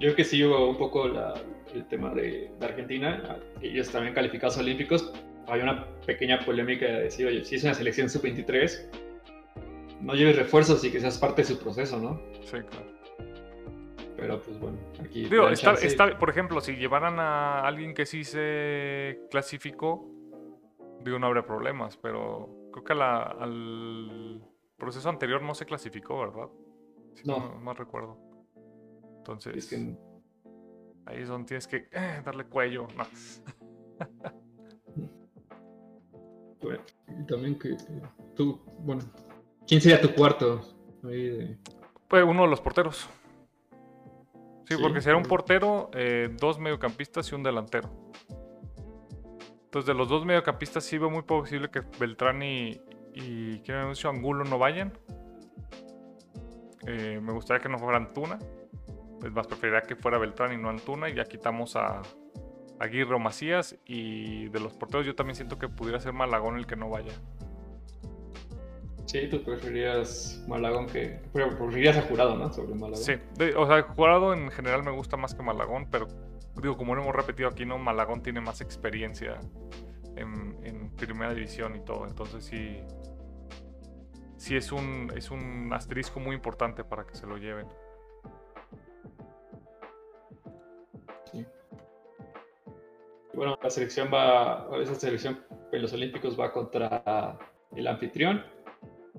[0.00, 3.38] yo creo que sí hubo un poco el tema de, Argentina.
[3.60, 5.12] Ellos también calificados olímpicos.
[5.46, 8.88] Hay una pequeña polémica de decir, oye, si es una selección sub-23,
[10.00, 12.18] no lleves refuerzos y que seas parte de su proceso, ¿no?
[12.42, 12.86] Sí, claro.
[14.16, 15.26] Pero pues bueno, aquí.
[15.26, 20.08] Digo, está, por ejemplo, si llevaran a alguien que sí se clasificó,
[21.04, 24.40] digo, no habría problemas, pero creo que al
[24.78, 26.48] proceso anterior no se clasificó, ¿verdad?
[27.24, 27.60] no.
[27.62, 27.74] no.
[27.74, 28.29] recuerdo.
[29.20, 29.72] Entonces.
[31.04, 32.88] Ahí es donde tienes que eh, darle cuello.
[36.62, 37.76] bueno, y también que
[38.34, 39.02] tú, bueno,
[39.66, 40.60] ¿quién sería tu cuarto?
[42.08, 43.08] Pues uno de los porteros.
[44.66, 47.90] Sí, porque sería un portero, eh, dos mediocampistas y un delantero.
[49.64, 52.80] Entonces, de los dos mediocampistas sí veo muy posible que Beltrán y,
[53.14, 54.92] y ¿quién me Angulo no vayan.
[56.86, 58.38] Eh, me gustaría que no fuera Antuna.
[59.24, 61.08] Es más, preferiría que fuera Beltrán y no Antuna.
[61.08, 62.02] Y ya quitamos a
[62.78, 63.76] Aguirre o Macías.
[63.84, 67.12] Y de los porteros yo también siento que pudiera ser Malagón el que no vaya.
[69.10, 71.20] Sí, tú preferirías Malagón que.
[71.32, 72.52] Preferirías a Jurado, ¿no?
[72.52, 72.96] Sobre Malagón.
[72.96, 73.14] Sí,
[73.56, 76.06] o sea, Jurado en general me gusta más que Malagón, pero
[76.62, 77.76] digo, como lo hemos repetido aquí, ¿no?
[77.76, 79.40] Malagón tiene más experiencia
[80.14, 82.06] en, primera división y todo.
[82.06, 82.78] Entonces sí.
[84.36, 87.66] Sí es un, es un asterisco muy importante para que se lo lleven.
[93.34, 94.68] Bueno, la selección va.
[94.82, 97.38] Esa selección en los Olímpicos va contra
[97.76, 98.44] el anfitrión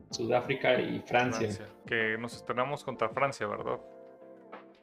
[0.10, 1.50] Sudáfrica y Francia.
[1.86, 3.80] Que nos estrenamos contra Francia, ¿verdad?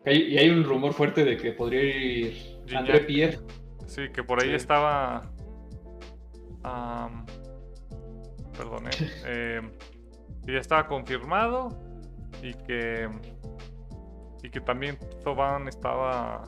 [0.06, 3.38] y hay un rumor fuerte de que podría ir André Pierre.
[3.86, 5.22] Sí, que por ahí estaba.
[8.56, 8.84] perdón,
[9.26, 9.60] eh,
[10.46, 11.68] ya estaba confirmado
[12.42, 13.08] y que.
[14.42, 16.44] Y que también Zoban estaba.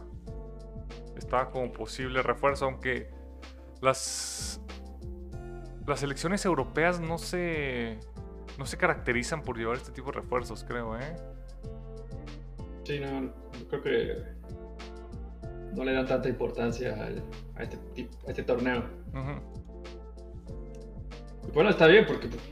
[1.21, 3.09] Estaba como posible refuerzo, aunque
[3.81, 4.61] las.
[5.87, 7.99] Las elecciones europeas no se
[8.59, 11.17] no se caracterizan por llevar este tipo de refuerzos, creo, ¿eh?
[12.85, 13.33] Sí, no,
[13.69, 14.17] creo que
[15.75, 16.95] no le dan tanta importancia
[17.57, 17.77] a, este,
[18.27, 18.85] a este torneo.
[21.55, 22.43] Bueno, está bien porque pues,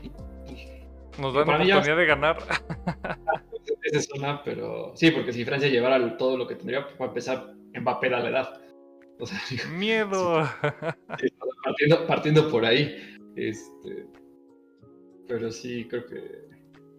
[1.19, 2.37] nos dan la oportunidad de ganar.
[3.83, 4.09] es
[4.43, 8.29] pero sí, porque si Francia llevara todo lo que tendría, para empezar, Mbappé da la
[8.29, 8.61] edad.
[9.19, 9.39] O sea,
[9.71, 10.47] Miedo.
[11.63, 13.17] partiendo, partiendo por ahí.
[13.35, 14.07] Este,
[15.27, 16.49] pero sí, creo que.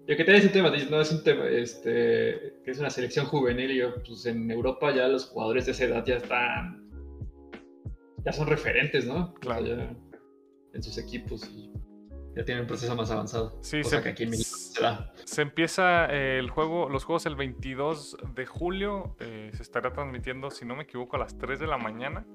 [0.06, 3.70] Yo que te ese tema, no es un tema, este, que es una selección juvenil
[3.70, 6.90] y yo, pues en Europa ya los jugadores de esa edad ya están,
[8.24, 9.33] ya son referentes, ¿no?
[9.35, 9.96] Claro.
[10.72, 11.70] en sus equipos y
[12.37, 13.59] ya tienen un proceso más avanzado.
[13.62, 15.12] Sí, se, que aquí en México se da.
[15.25, 20.64] Se empieza el juego, los juegos el 22 de julio, eh, se estará transmitiendo, si
[20.64, 22.27] no me equivoco, a las 3 de la mañana.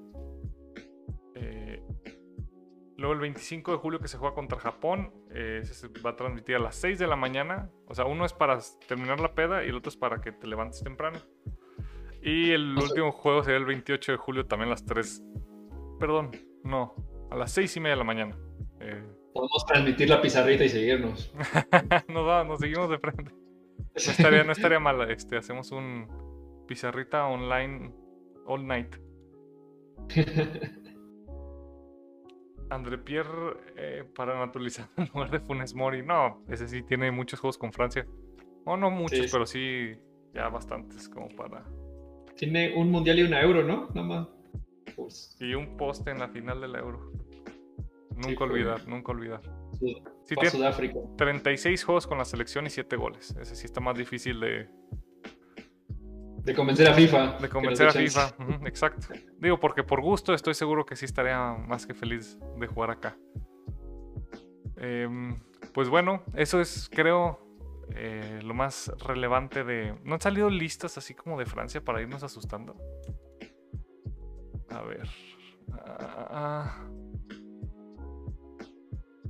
[2.96, 6.56] Luego el 25 de julio que se juega contra Japón, eh, se va a transmitir
[6.56, 7.70] a las 6 de la mañana.
[7.86, 10.46] O sea, uno es para terminar la peda y el otro es para que te
[10.46, 11.18] levantes temprano.
[12.22, 15.22] Y el último juego sería el 28 de julio también a las 3.
[16.00, 16.30] Perdón,
[16.64, 16.94] no,
[17.30, 18.38] a las 6 y media de la mañana.
[18.80, 19.04] Eh,
[19.36, 21.30] Podemos transmitir la pizarrita y seguirnos.
[22.08, 23.24] nos, nos seguimos de frente.
[23.32, 27.92] No estaría, no estaría mal, este, hacemos un pizarrita online
[28.46, 28.96] all night.
[32.70, 36.02] André Pierre eh, para naturalizar en lugar de Funes Mori.
[36.02, 38.06] No, ese sí tiene muchos juegos con Francia.
[38.64, 39.96] O no muchos, pero sí
[40.32, 41.62] ya bastantes como para.
[42.36, 43.88] Tiene un mundial y una euro, ¿no?
[43.94, 44.28] Nada más.
[44.96, 45.36] Pues.
[45.40, 47.12] Y un poste en la final del euro.
[48.16, 49.42] Nunca olvidar, nunca olvidar.
[49.78, 50.98] Sí, tiene Sudáfrica.
[51.18, 53.36] 36 juegos con la selección y 7 goles.
[53.40, 54.68] Ese sí está más difícil de,
[56.46, 57.38] de convencer a FIFA.
[57.40, 59.08] De convencer a FIFA, exacto.
[59.40, 63.18] Digo, porque por gusto estoy seguro que sí estaría más que feliz de jugar acá.
[64.76, 65.40] Em,
[65.74, 67.40] pues bueno, eso es, creo,
[67.96, 69.98] eh, lo más relevante de...
[70.04, 72.76] ¿No han salido listas así como de Francia para irnos asustando?
[74.70, 75.08] A ver.
[75.72, 76.88] Ah, ah.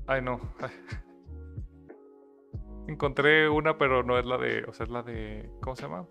[0.06, 0.40] Ay, no.
[2.88, 4.64] Encontré una, pero no es la de...
[4.64, 5.50] O sea, es la de...
[5.60, 6.06] ¿Cómo se llama?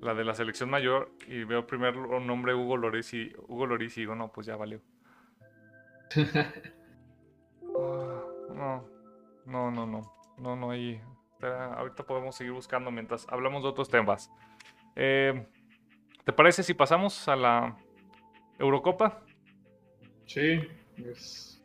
[0.00, 3.98] la de la selección mayor y veo primero un nombre Hugo Loris y Hugo Loris
[3.98, 4.80] y digo, no, pues ya valió.
[8.54, 8.88] no,
[9.44, 10.00] no, no, no,
[10.38, 11.02] no, no hay.
[11.42, 14.30] ahorita podemos seguir buscando mientras hablamos de otros temas.
[14.96, 15.46] Eh,
[16.24, 17.76] ¿Te parece si pasamos a la
[18.58, 19.22] Eurocopa.
[20.26, 20.60] Sí,
[21.06, 21.60] es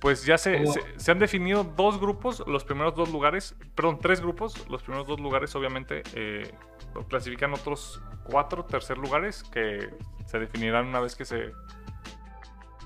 [0.00, 0.64] pues ya se,
[0.96, 4.66] se, han definido dos grupos, los primeros dos lugares, perdón, tres grupos.
[4.68, 6.50] Los primeros dos lugares, obviamente, eh,
[7.08, 9.90] clasifican otros cuatro tercer lugares que
[10.24, 11.52] se definirán una vez que se,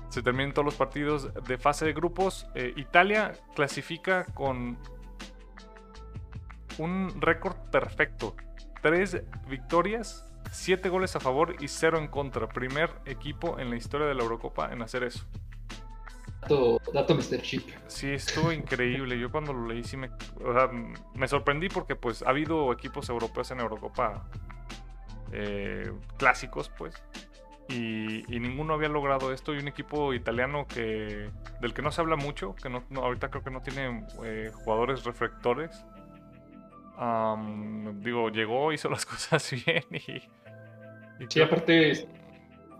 [0.09, 2.47] se terminen todos los partidos de fase de grupos.
[2.53, 4.77] Eh, Italia clasifica con
[6.77, 8.35] un récord perfecto:
[8.81, 12.47] tres victorias, siete goles a favor y cero en contra.
[12.47, 15.25] Primer equipo en la historia de la Eurocopa en hacer eso.
[16.93, 17.41] Dato, Mr.
[17.41, 17.67] Chip.
[17.87, 19.19] Sí, estuvo increíble.
[19.19, 20.11] Yo cuando lo leí sí me,
[21.15, 24.27] me sorprendí porque pues ha habido equipos europeos en Eurocopa
[25.31, 27.01] eh, clásicos, pues.
[27.67, 29.53] Y, ninguno había logrado esto.
[29.53, 31.29] Y un equipo italiano que
[31.61, 35.03] del que no se habla mucho, que no, ahorita creo que no tiene eh, jugadores
[35.03, 35.83] reflectores.
[38.03, 40.21] digo, llegó, hizo las cosas bien y...
[41.29, 42.07] sí, aparte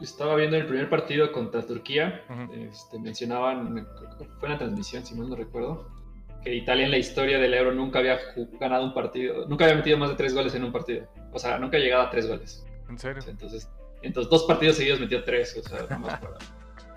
[0.01, 3.87] estaba viendo el primer partido contra Turquía, este, mencionaban,
[4.39, 5.89] fue en la transmisión, si mal no recuerdo,
[6.43, 8.19] que Italia en la historia del Euro nunca había
[8.59, 11.07] ganado un partido, nunca había metido más de tres goles en un partido.
[11.31, 12.65] O sea, nunca llegado a tres goles.
[12.89, 13.23] ¿En serio?
[13.27, 13.69] Entonces,
[14.01, 16.19] entonces dos partidos seguidos metió tres, o sea, para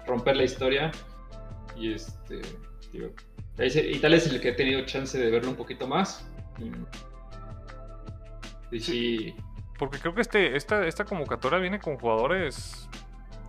[0.07, 0.91] romper la historia.
[1.77, 2.43] Y este,
[2.93, 3.11] digo,
[3.59, 6.29] Italia es el que ha tenido chance de verlo un poquito más.
[8.71, 9.35] Y, sí
[9.79, 12.89] porque creo que este, esta, esta convocatoria viene con jugadores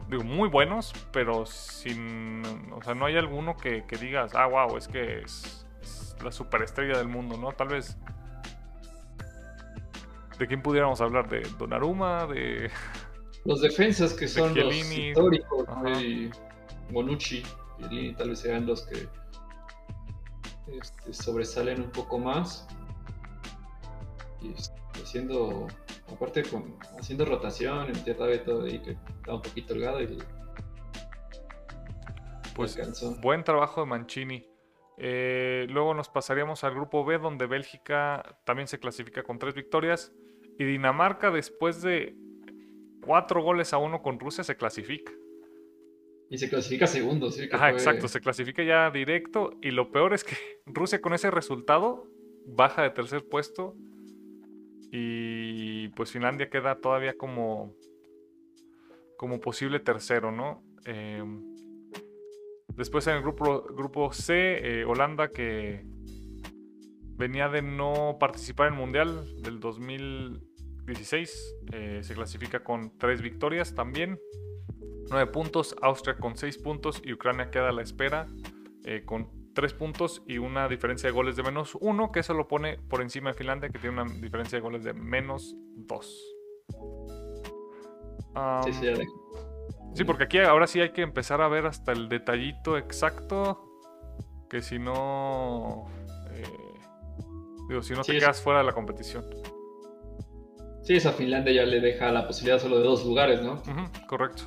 [0.10, 2.44] digo, muy buenos, pero sin.
[2.72, 5.66] O sea, no hay alguno que, digas, ah, wow, es que es,
[6.24, 7.52] la superestrella del mundo, ¿no?
[7.54, 7.98] Tal vez.
[10.38, 11.28] ¿De quién pudiéramos hablar?
[11.30, 12.26] ¿De Donnarumma?
[12.28, 12.72] ¿De.?
[13.46, 15.66] Los defensas que son los históricos,
[16.92, 17.44] Bonucci,
[17.78, 19.08] Chiellini, tal vez sean los que
[20.78, 22.68] este, sobresalen un poco más.
[24.42, 24.54] Y
[25.02, 25.68] haciendo
[26.12, 30.18] aparte con, haciendo rotación en tierra de todo ahí que estaba un poquito holgado y
[32.56, 32.78] pues
[33.22, 34.46] buen trabajo de Mancini.
[34.98, 40.12] Eh, luego nos pasaríamos al grupo B, donde Bélgica también se clasifica con tres victorias.
[40.58, 42.18] Y Dinamarca, después de
[43.02, 45.14] cuatro goles a uno con Rusia, se clasifica.
[46.30, 47.48] Y se clasifica segundo, sí.
[47.50, 49.52] Ajá, exacto, se clasifica ya directo.
[49.62, 50.36] Y lo peor es que
[50.66, 52.08] Rusia con ese resultado
[52.46, 53.76] baja de tercer puesto
[54.92, 57.76] y pues Finlandia queda todavía como,
[59.18, 60.64] como posible tercero, ¿no?
[60.86, 61.44] Em,
[62.76, 65.86] después en el grupo, grupo C, eh, Holanda que
[67.18, 73.76] venía de no participar en el Mundial del 2016, eh, se clasifica con tres victorias
[73.76, 74.18] también.
[75.12, 78.28] nueve puntos, Austria con seis puntos y Ucrania queda a la espera
[78.86, 82.48] eh, con tres puntos y una diferencia de goles de menos uno, que eso lo
[82.48, 86.18] pone por encima de Finlandia, que tiene una diferencia de goles de menos dos.
[88.64, 88.88] sí, sí,
[89.96, 93.66] sí, porque aquí ahora sí hay que empezar a ver hasta el detallito exacto,
[94.50, 95.88] que si no...
[96.32, 96.44] Eh,
[97.68, 99.26] digo, si no te quedas fuera de la competición.
[100.84, 103.62] Sí, esa Finlandia ya le deja la posibilidad solo de dos lugares, ¿no?
[104.08, 104.44] correcto.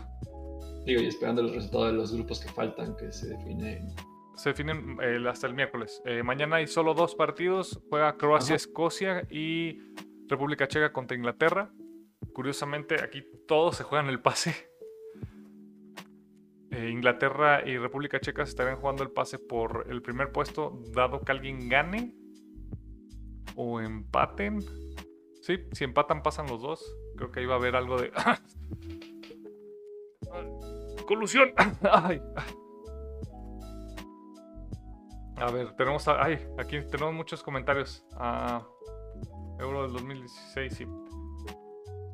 [0.87, 3.94] Digo, y esperando los resultados de los grupos que faltan, que se definen
[4.34, 6.02] se definen hasta el miércoles.
[6.04, 7.80] Eh, mañana hay solo dos partidos.
[7.88, 9.78] Juega Croacia-Escocia y
[10.28, 11.72] República Checa contra Inglaterra.
[12.32, 14.70] Curiosamente, aquí todos se juegan el pase.
[16.70, 21.32] Eh, Inglaterra y República Checa estarían jugando el pase por el primer puesto, dado que
[21.32, 22.14] alguien gane
[23.56, 24.60] o empaten.
[25.42, 26.96] Sí, si empatan pasan los dos.
[27.16, 28.10] Creo que ahí va a haber algo de...
[31.06, 31.52] ¡Colusión!
[31.82, 32.22] ¡Ay!
[35.36, 36.06] A ver, tenemos.
[36.08, 38.04] ay, aquí tenemos muchos comentarios.
[38.14, 38.66] Ah,
[39.58, 40.86] Euro del 2016, sí.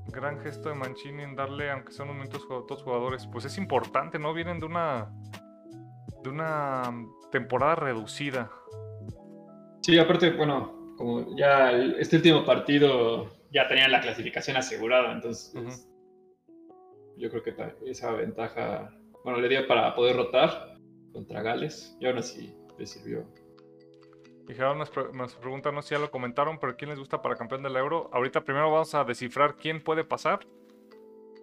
[0.08, 3.26] Gran gesto de Mancini en darle, aunque sean momentos a otros jugadores.
[3.26, 4.32] Pues es importante, ¿no?
[4.32, 5.10] Vienen de una.
[6.22, 6.82] de una
[7.30, 8.50] temporada reducida.
[9.82, 15.86] Sí, aparte, bueno, como ya este último partido ya tenían la clasificación asegurada, entonces.
[17.16, 17.54] Yo creo que
[17.86, 18.90] esa ventaja.
[19.24, 20.78] Bueno, le dio para poder rotar
[21.12, 21.96] contra Gales.
[22.00, 23.24] Y aún así le sirvió.
[24.46, 27.36] Dijeron, nos, nos preguntan, no sé si ya lo comentaron, pero ¿quién les gusta para
[27.36, 28.08] campeón del euro?
[28.12, 30.40] Ahorita primero vamos a descifrar quién puede pasar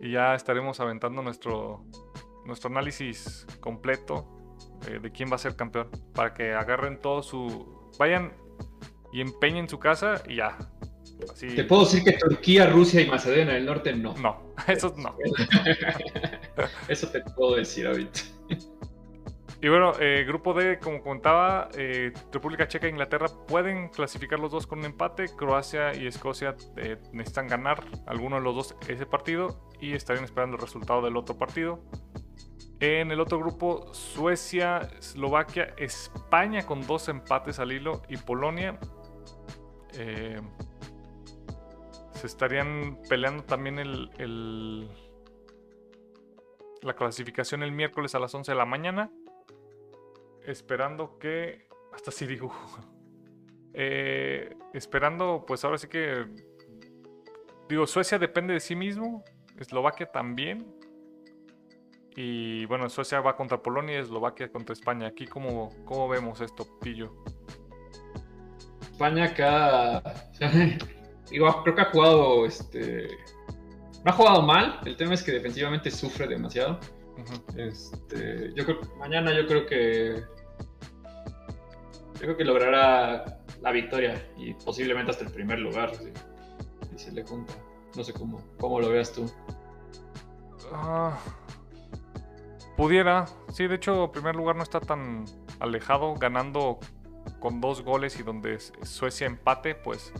[0.02, 1.86] y ya estaremos aventando nuestro,
[2.46, 4.26] nuestro análisis completo
[4.88, 5.90] eh, de quién va a ser campeón.
[6.14, 7.92] Para que agarren todo su...
[8.00, 8.34] Vayan
[9.14, 10.58] y empeñen su casa y ya.
[11.40, 14.14] Te puedo decir que Turquía, Rusia y Macedonia del Norte no.
[14.18, 15.16] No, eso no.
[16.88, 18.20] eso te puedo decir ahorita.
[19.66, 24.52] Y bueno, eh, grupo D, como contaba, eh, República Checa e Inglaterra pueden clasificar los
[24.52, 25.26] dos con un empate.
[25.36, 30.58] Croacia y Escocia eh, necesitan ganar alguno de los dos ese partido y estarían esperando
[30.58, 31.80] el resultado del otro partido.
[32.80, 38.78] En el otro grupo, Suecia, Eslovaquia, España con dos empates al hilo y Polonia.
[39.92, 40.44] se
[42.24, 44.92] estarían peleando también el,
[46.84, 49.10] la clasificación el miércoles a las 11 de la mañana
[50.48, 51.68] esperando que.
[51.94, 52.52] Hasta sí digo.
[53.78, 56.26] Eh, esperando, pues ahora sí que.
[57.68, 59.26] Digo, Suecia depende de sí mismo.
[59.60, 60.66] Eslovaquia también.
[62.16, 65.08] Y bueno, Suecia va contra Polonia y Eslovaquia contra España.
[65.08, 67.12] Aquí, ¿cómo, cómo vemos esto, Pillo?
[68.82, 70.02] España acá.
[71.30, 72.46] digo, creo que ha jugado.
[72.46, 73.10] Este.
[74.06, 74.80] No ha jugado mal.
[74.86, 76.80] El tema es que defensivamente sufre demasiado.
[77.56, 80.24] Este, yo creo mañana yo creo que
[82.14, 86.12] yo creo que logrará la victoria y posiblemente hasta el primer lugar si,
[86.98, 87.54] se le junta.
[87.96, 89.30] No sé cómo, cómo lo veas tú.
[90.72, 91.18] Ah,
[92.76, 95.26] pudiera, sí, de hecho, primer lugar no está tan
[95.60, 96.80] alejado, ganando
[97.40, 100.14] con dos goles y donde Suecia empate, pues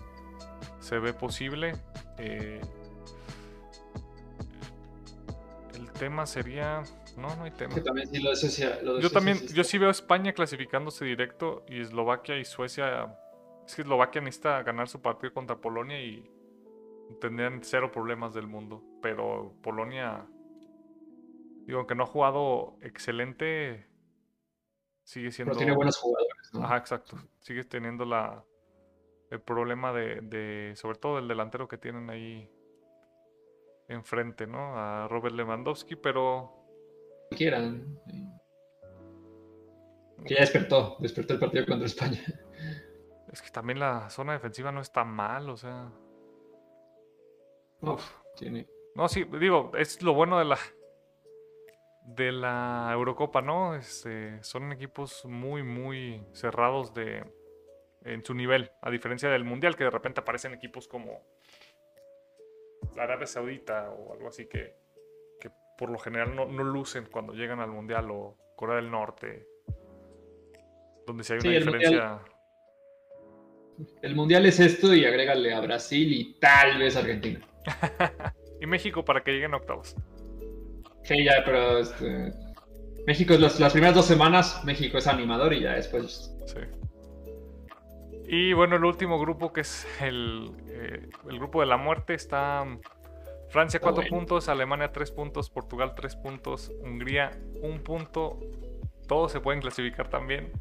[0.80, 1.74] se ve posible.
[2.18, 2.62] Eh,
[6.00, 6.84] tema sería
[7.18, 7.76] no, no hay tema.
[7.76, 13.18] yo también, yo sí veo a España clasificándose directo y Eslovaquia y Suecia.
[13.66, 16.30] Es que Eslovaquia necesita ganar su partido contra Polonia y
[17.22, 18.84] tendrían cero problemas del mundo.
[19.02, 20.28] Pero Polonia,
[21.66, 23.88] digo, aunque no ha jugado excelente,
[25.04, 25.54] sigue siendo.
[25.54, 26.52] Pero tiene buenos jugadores.
[26.54, 27.18] Ajá, exacto.
[27.40, 28.44] Sigue teniendo la
[29.32, 32.50] el problema de, de, sobre todo el delantero que tienen ahí
[33.88, 34.78] enfrente, ¿no?
[34.78, 36.52] A Robert Lewandowski, pero
[37.32, 38.00] quieran.
[40.26, 42.22] Que ya despertó, despertó el partido contra España.
[43.32, 45.92] Es que también la zona defensiva no está mal, o sea.
[48.38, 48.68] tiene.
[48.96, 50.58] No, sí, digo, es lo bueno de la
[52.06, 53.76] de la Eurocopa, ¿no?
[53.76, 57.26] Este, son equipos muy, muy cerrados de
[58.04, 61.24] en su nivel, a diferencia del Mundial, que de repente aparecen equipos como
[62.98, 64.86] Arabia Saudita o algo así que
[65.78, 69.46] por lo general no, lucen cuando llegan al Mundial o Corea del Norte,
[71.06, 72.20] donde si hay una diferencia...
[74.02, 77.46] El mundial, es esto y agrégale a Brasil y tal vez Argentina.
[78.62, 79.98] y México para que lleguen a octavos.
[81.04, 82.32] Sí, ya, pero este,
[83.06, 86.34] México, las, las primeras dos semanas, México es animador y ya después...
[86.46, 86.60] Sí.
[88.28, 92.66] Y bueno, el último grupo que es el, eh, el grupo de la muerte está
[93.50, 98.40] Francia 4 puntos, Alemania 3 puntos, Portugal 3 puntos, Hungría 1 punto.
[99.08, 100.52] Todos se pueden clasificar también.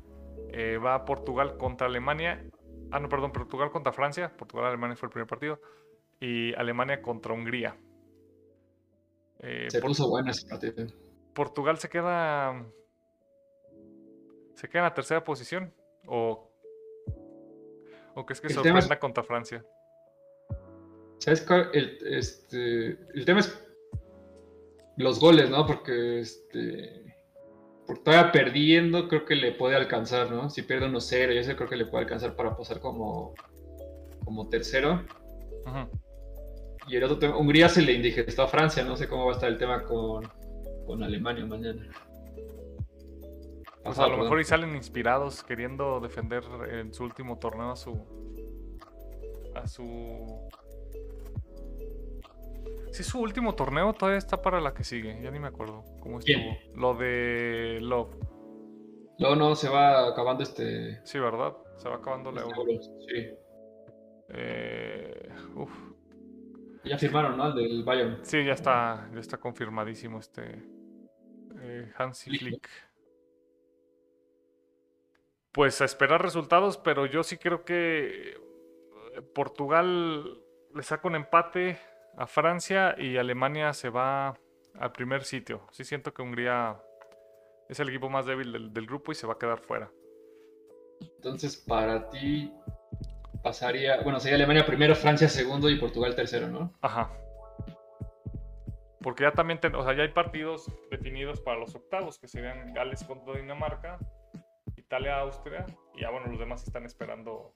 [0.50, 2.44] Eh, va Portugal contra Alemania.
[2.92, 4.30] Ah, no, perdón, Portugal contra Francia.
[4.36, 5.60] Portugal-Alemania fue el primer partido.
[6.20, 7.76] Y Alemania contra Hungría.
[9.40, 10.86] Eh, se puso bueno ese partido.
[11.32, 12.64] Portugal se queda.
[14.54, 15.74] Se queda en la tercera posición.
[16.06, 16.50] O.
[18.14, 19.64] O que es que sorprenda contra Francia.
[21.18, 23.58] ¿Sabes El, este, el tema es
[24.96, 25.66] los goles, ¿no?
[25.66, 27.16] Porque este,
[27.86, 30.50] por todavía perdiendo, creo que le puede alcanzar, ¿no?
[30.50, 33.34] Si pierde 1-0, yo sé, creo que le puede alcanzar para pasar como,
[34.24, 35.02] como tercero.
[36.86, 39.34] Y el otro tema, Hungría se le indigestó a Francia, no sé cómo va a
[39.34, 40.28] estar el tema con,
[40.86, 41.88] con Alemania mañana.
[43.84, 48.06] Pues a lo mejor y salen inspirados queriendo defender en su último torneo a su
[49.54, 50.48] a su
[52.94, 55.20] si su último torneo todavía está para la que sigue.
[55.20, 56.56] Ya ni me acuerdo cómo estuvo.
[56.76, 58.14] Lo de Love.
[59.18, 61.04] No, no, se va acabando este.
[61.04, 61.56] Sí, ¿verdad?
[61.76, 63.30] Se va acabando la este Sí.
[64.28, 65.70] Eh, uf.
[66.84, 67.48] Ya firmaron, ¿no?
[67.48, 68.20] El del Bayern.
[68.22, 70.62] Sí, ya está, ya está confirmadísimo este.
[71.62, 72.68] Eh, Hansi Flick.
[75.54, 78.36] Pues a esperar resultados, pero yo sí creo que
[79.36, 80.42] Portugal
[80.74, 81.78] le saca un empate
[82.16, 84.36] a Francia y Alemania se va
[84.74, 85.62] al primer sitio.
[85.70, 86.82] Sí siento que Hungría
[87.68, 89.92] es el equipo más débil del, grupo y se va a quedar fuera.
[91.00, 92.52] Entonces, para ti
[93.44, 96.72] pasaría, bueno, sería Alemania primero, Francia segundo y Portugal tercero, ¿no?
[96.80, 97.16] Ajá.
[99.00, 103.04] Porque ya también, o sea, ya hay partidos definidos para los octavos, que serían Gales
[103.04, 103.98] contra Dinamarca,
[104.94, 105.66] Italia, Austria,
[105.96, 107.52] y ya bueno, los demás están esperando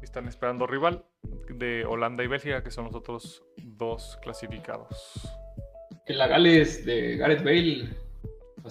[0.00, 1.04] están esperando rival
[1.50, 5.28] de Holanda y Bélgica, que son los otros dos clasificados.
[6.06, 7.90] Que la Gales de Gareth Bale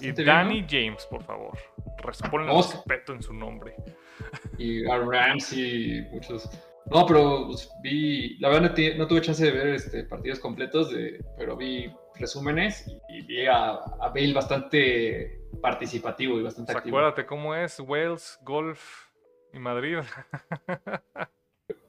[0.01, 0.67] Y bien, Danny ¿no?
[0.67, 1.55] James, por favor.
[1.99, 2.73] Responde Vamos.
[2.73, 3.75] respeto en su nombre.
[4.57, 6.49] Y a Ramsey, muchos.
[6.87, 10.91] No, pero pues, vi, la verdad no, no tuve chance de ver este, partidos completos,
[10.91, 16.77] de, pero vi resúmenes y, y vi a, a Bale bastante participativo y bastante Pues
[16.79, 16.97] activo.
[16.97, 19.07] acuérdate cómo es Wales, Golf
[19.53, 19.99] y Madrid.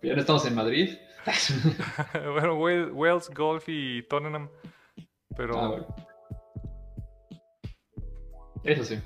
[0.01, 0.99] Ya no estamos en Madrid.
[2.33, 4.51] bueno, Wales, Golf y Tottenham.
[5.35, 5.59] Pero.
[5.59, 5.87] Ah, bueno.
[8.63, 9.01] Eso sí.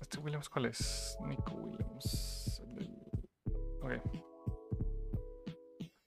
[0.00, 1.18] ¿Este Williams cuál es?
[1.26, 2.62] Nico Williams.
[3.82, 3.92] Ok.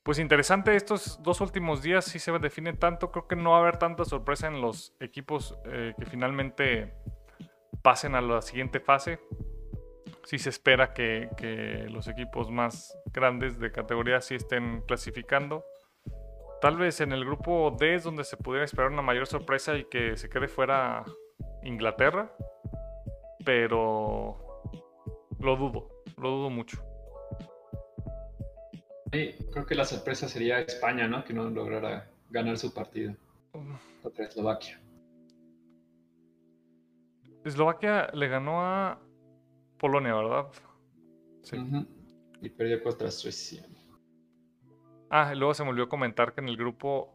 [0.04, 3.12] Pues interesante, estos dos últimos días sí se define tanto.
[3.12, 6.94] Creo que no va a haber tanta sorpresa en los equipos eh, que finalmente
[7.84, 9.20] pasen a la siguiente fase.
[10.24, 15.66] Sí se espera que, que los equipos más grandes de categoría sí estén clasificando.
[16.62, 19.84] Tal vez en el grupo D es donde se pudiera esperar una mayor sorpresa y
[19.86, 21.04] que se quede fuera
[21.64, 22.34] Inglaterra
[23.44, 24.70] pero
[25.40, 26.84] lo dudo, lo dudo mucho.
[29.12, 31.24] Sí, creo que la sorpresa sería España, ¿no?
[31.24, 33.16] Que no lograra ganar su partido
[34.02, 34.80] contra Eslovaquia.
[37.44, 39.00] Eslovaquia le ganó a
[39.78, 40.48] Polonia, ¿verdad?
[41.42, 41.58] Sí.
[42.42, 43.66] Y perdió contra Suecia.
[45.10, 47.14] Ah, y luego se me olvidó comentar que en el grupo,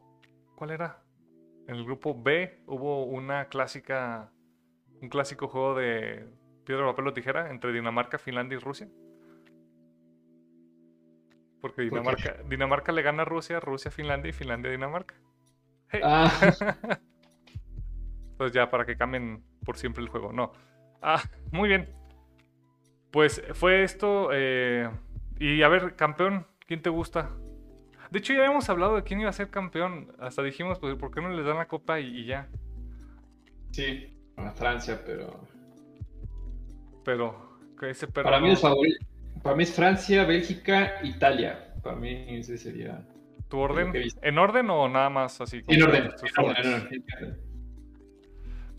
[0.55, 1.03] ¿cuál era?
[1.67, 4.31] En el grupo B hubo una clásica,
[5.01, 6.27] un clásico juego de
[6.65, 8.87] piedra, papel o tijera entre Dinamarca, Finlandia y Rusia.
[11.61, 11.81] Porque?
[11.81, 15.15] Dinamarca, Dinamarca le gana a Rusia, Rusia a Finlandia y Finlandia a Dinamarca.
[15.89, 16.01] Hey.
[16.03, 16.31] Ah,
[18.39, 20.31] Entonces ya para que cambien por siempre el juego.
[20.31, 20.53] No.
[21.01, 21.21] Ah,
[21.51, 21.89] muy bien.
[23.11, 24.29] Pues fue esto.
[24.31, 24.89] eh,
[25.39, 27.31] y a ver, campeón, ¿quién te gusta?
[28.11, 30.13] De hecho, ya habíamos hablado de quién iba a ser campeón.
[30.19, 32.47] Hasta dijimos, pues, ¿por qué no les dan la copa y, y ya?
[33.71, 35.45] sí, a Francia, pero.
[37.03, 38.23] Pero, que ese perro.
[38.23, 39.05] Para mí es favorito.
[39.43, 41.73] Para mí es Francia, Bélgica, Italia.
[41.83, 43.05] Para mí ese sería.
[43.49, 43.91] ¿Tu orden?
[44.21, 45.61] ¿En orden o nada más así?
[45.67, 46.03] En orden.
[46.37, 47.48] en orden.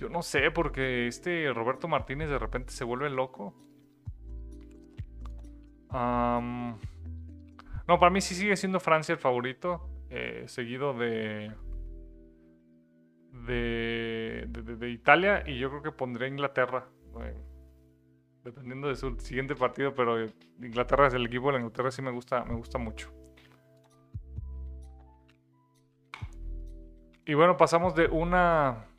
[0.00, 3.54] Yo no sé, porque este Roberto Martínez de repente se vuelve loco.
[5.92, 6.78] No,
[7.86, 11.52] para mí sí sigue siendo Francia el favorito, eh, seguido de,
[13.46, 16.88] de, de, Italia y yo creo que pondría Inglaterra,
[18.42, 20.24] dependiendo de su siguiente partido, pero
[20.62, 23.12] Inglaterra es el equipo de la Inglaterra sí me gusta, me gusta mucho.
[27.26, 28.89] Y bueno, pasamos de una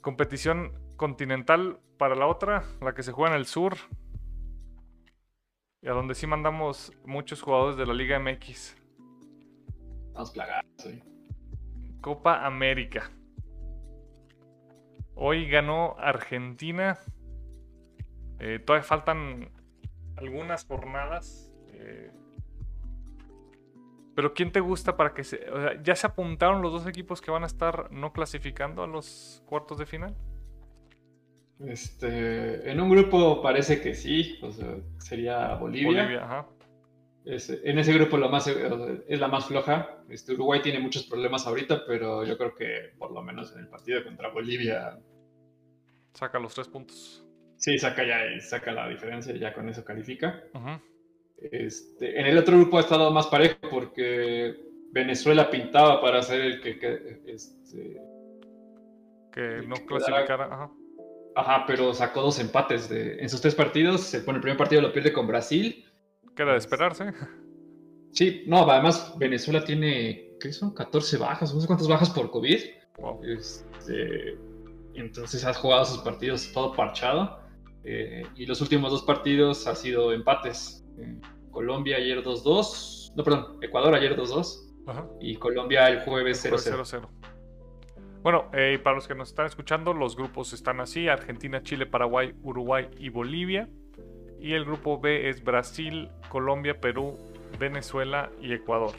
[0.00, 3.76] competición continental para la otra, la que se juega en el sur,
[5.82, 8.76] y a donde sí mandamos muchos jugadores de la Liga MX.
[10.12, 11.02] Vamos plagados, sí.
[12.00, 13.10] Copa América.
[15.14, 16.98] Hoy ganó Argentina.
[18.38, 19.50] Eh, todavía faltan
[20.16, 21.52] algunas jornadas.
[21.68, 22.10] eh,
[24.20, 25.48] pero ¿quién te gusta para que se...
[25.50, 28.86] o sea, ¿Ya se apuntaron los dos equipos que van a estar no clasificando a
[28.86, 30.14] los cuartos de final?
[31.58, 36.02] Este, en un grupo parece que sí, o sea, sería Bolivia.
[36.02, 36.46] Bolivia, ajá.
[37.24, 40.02] Es- en ese grupo más, es la más floja.
[40.10, 43.68] Este, Uruguay tiene muchos problemas ahorita, pero yo creo que por lo menos en el
[43.68, 44.98] partido contra Bolivia
[46.12, 47.24] Saca los tres puntos.
[47.56, 50.42] sí saca ya y saca la diferencia y ya con eso califica.
[50.52, 50.78] Ujú.
[51.40, 54.56] Este, en el otro grupo ha estado más parejo porque
[54.92, 57.96] Venezuela pintaba para ser el que, que- este,
[59.32, 60.44] Que no que clasificara.
[60.46, 60.70] Ajá.
[61.36, 64.02] ajá, pero sacó dos empates de, en sus tres partidos.
[64.02, 65.84] Se pone el primer partido lo pierde con Brasil.
[66.36, 67.12] Que era de esperarse.
[68.12, 70.74] Sí, no, además Venezuela tiene, ¿qué son?
[70.74, 72.58] 14 bajas, no sé cuántas bajas por COVID.
[72.98, 73.20] Wow.
[73.24, 74.36] Este,
[74.94, 77.38] entonces has jugado sus partidos todo parchado.
[77.84, 80.84] eh, y los últimos dos partidos ha sido empates.
[81.50, 83.12] Colombia ayer 2-2.
[83.16, 84.66] No, perdón, Ecuador ayer 2-2.
[84.86, 85.06] Ajá.
[85.20, 86.84] Y Colombia el jueves Fue 0-0.
[86.84, 87.08] 0-0.
[88.22, 92.34] Bueno, eh, para los que nos están escuchando, los grupos están así: Argentina, Chile, Paraguay,
[92.42, 93.68] Uruguay y Bolivia.
[94.38, 97.14] Y el grupo B es Brasil, Colombia, Perú,
[97.58, 98.92] Venezuela y Ecuador.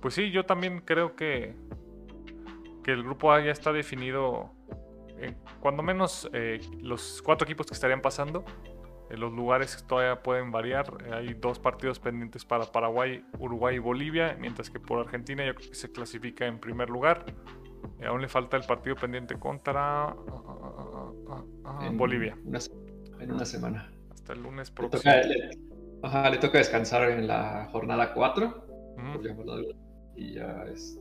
[0.00, 1.54] Pues sí, yo también creo que,
[2.82, 4.50] que el grupo A ya está definido.
[5.18, 8.44] eh, cuando menos eh, los cuatro equipos que estarían pasando.
[9.10, 10.86] Los lugares todavía pueden variar.
[11.12, 14.36] hay dos partidos pendientes para Paraguay, Uruguay y Bolivia.
[14.40, 17.24] Mientras que por Argentina yo creo que se clasifica en primer lugar.
[18.00, 20.16] Eh, aún le falta el partido pendiente contra
[21.82, 22.36] En Bolivia.
[22.44, 22.58] una
[23.20, 23.90] en una semana.
[24.10, 25.02] Hasta el lunes Le próximo.
[25.02, 25.50] toca, le-
[26.02, 28.64] ajá, le toca descansar en la jornada 4.
[28.96, 29.12] Ujú.
[29.14, 29.76] por llamarlo de-
[30.16, 30.98] Y ya es.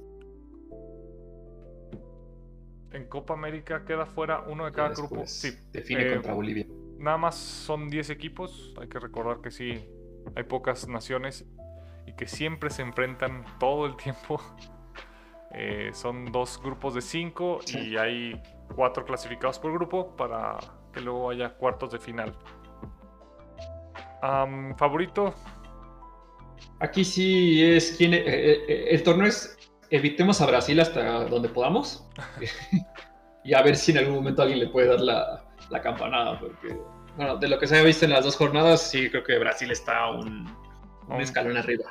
[2.91, 5.23] en Copa América queda fuera uno de cada grupo.
[5.25, 6.67] Sí, Define Eh, contra Bolivia.
[7.03, 8.73] Nada más son 10 equipos.
[8.81, 9.85] Hay que recordar que sí,
[10.35, 11.45] hay pocas naciones
[12.07, 14.41] y que siempre se enfrentan todo el tiempo.
[15.55, 17.77] Eh, son dos grupos de 5 Sí.
[17.89, 18.41] y hay
[18.75, 20.57] cuatro clasificados por grupo para
[20.91, 22.35] que luego haya cuartos de final.
[24.23, 25.33] Am, favorito,
[26.79, 28.13] Aquí sí es quien.
[28.15, 29.55] eh, eh, el torneo es
[29.91, 32.07] evitemos a Brasil hasta donde podamos.
[33.43, 36.39] y a ver si en algún momento alguien le puede dar la, la campanada.
[36.39, 36.75] Porque,
[37.15, 39.71] bueno, de lo que se ha visto en las dos jornadas, sí creo que Brasil
[39.71, 40.47] está un,
[41.07, 41.85] un Un- escalón arriba.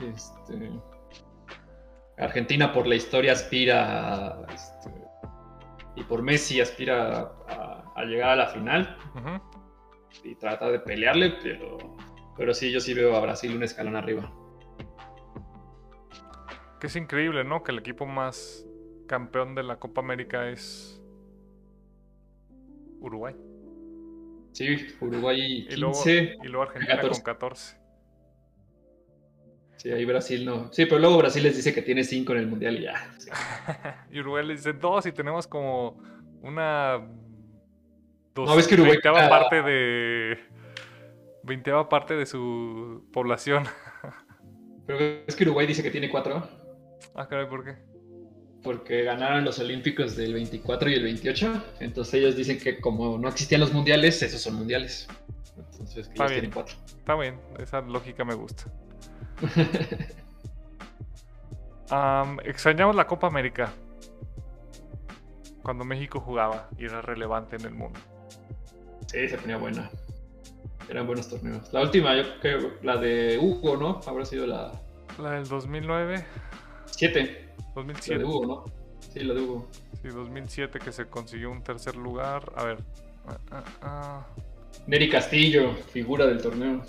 [0.00, 0.70] Este,
[2.18, 4.34] Argentina por la historia aspira.
[4.34, 4.90] a, este,
[5.96, 8.96] y por Messi aspira a, a llegar a la final
[10.22, 11.78] y trata de pelearle, pero,
[12.36, 14.30] pero sí, yo sí veo a Brasil un escalón arriba.
[16.80, 17.62] que es increíble, ¿no?
[17.62, 18.66] Que el equipo más
[19.06, 21.00] campeón de la Copa América es
[23.00, 23.34] Uruguay.
[24.56, 27.22] Sí, Uruguay Y luego, 15, y luego Argentina 14.
[27.22, 27.76] con 14.
[29.76, 30.72] sí, ahí Brasil no.
[30.72, 33.14] Sí, pero luego Brasil les dice que tiene 5 en el Mundial y ya.
[33.18, 33.28] sí.
[34.12, 36.02] y Uruguay le dice dos y tenemos como
[36.40, 37.06] una.
[38.34, 40.38] Dos, No, ves que Uruguay veinteava parte de.
[41.42, 43.64] Veinteava parte de su población.
[44.86, 46.48] Pero es que Uruguay dice que tiene 4
[47.14, 47.76] ah, caray, ¿por qué?
[48.66, 51.64] Porque ganaron los Olímpicos del 24 y el 28.
[51.80, 55.08] Entonces ellos dicen que como no existían los mundiales, esos son mundiales.
[55.56, 56.40] Entonces que Está ellos bien.
[56.40, 56.76] tienen 4.
[56.98, 58.64] Está bien, esa lógica me gusta.
[61.90, 63.72] Am, extrañamos la Copa América.
[65.62, 67.98] Cuando México jugaba y era relevante en el mundo.
[69.06, 69.90] sí, se ponía buena.
[70.88, 71.72] Eran buenos torneos.
[71.72, 74.00] La última, yo creo, la de Hugo, ¿no?
[74.06, 74.72] Habrá sido la
[75.18, 76.24] La del 2009,
[76.86, 77.45] 7.
[77.76, 78.18] La 2007.
[78.18, 78.64] de Hugo, ¿no?
[79.12, 79.68] Sí, la de Hugo.
[80.02, 82.52] Sí, 2007 que se consiguió un tercer lugar.
[82.56, 82.78] A ver.
[83.28, 84.26] ah, ah, ah.
[84.86, 86.82] Neri Castillo, figura del torneo.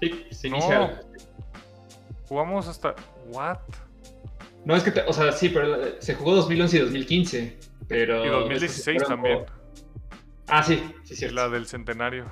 [0.00, 0.56] Sí, se No.
[0.56, 1.00] inicia.
[2.28, 2.94] Jugamos hasta.
[3.32, 3.58] ¿What?
[4.64, 7.58] No, es que, te- o sea, sí, pero eh, se jugó 2011 y 2015.
[7.88, 8.24] Pero.
[8.24, 9.44] Y 2016 también.
[10.48, 11.36] Ah, sí, sí, Y cierto.
[11.36, 12.24] la del centenario.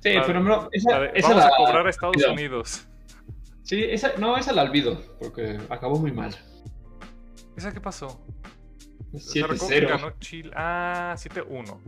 [0.00, 2.16] Sí, la- pero no, esa, La de, esa vamos la- a cobrar a Estados.
[2.30, 2.86] Unidos.
[3.70, 6.34] Sí, esa, no, esa la olvido, porque acabó muy mal.
[7.56, 8.20] ¿Esa qué pasó?
[9.16, 9.88] Se recuerda que 7-0.
[9.88, 10.50] ganó Chile.
[10.56, 11.78] Ah, 7-1.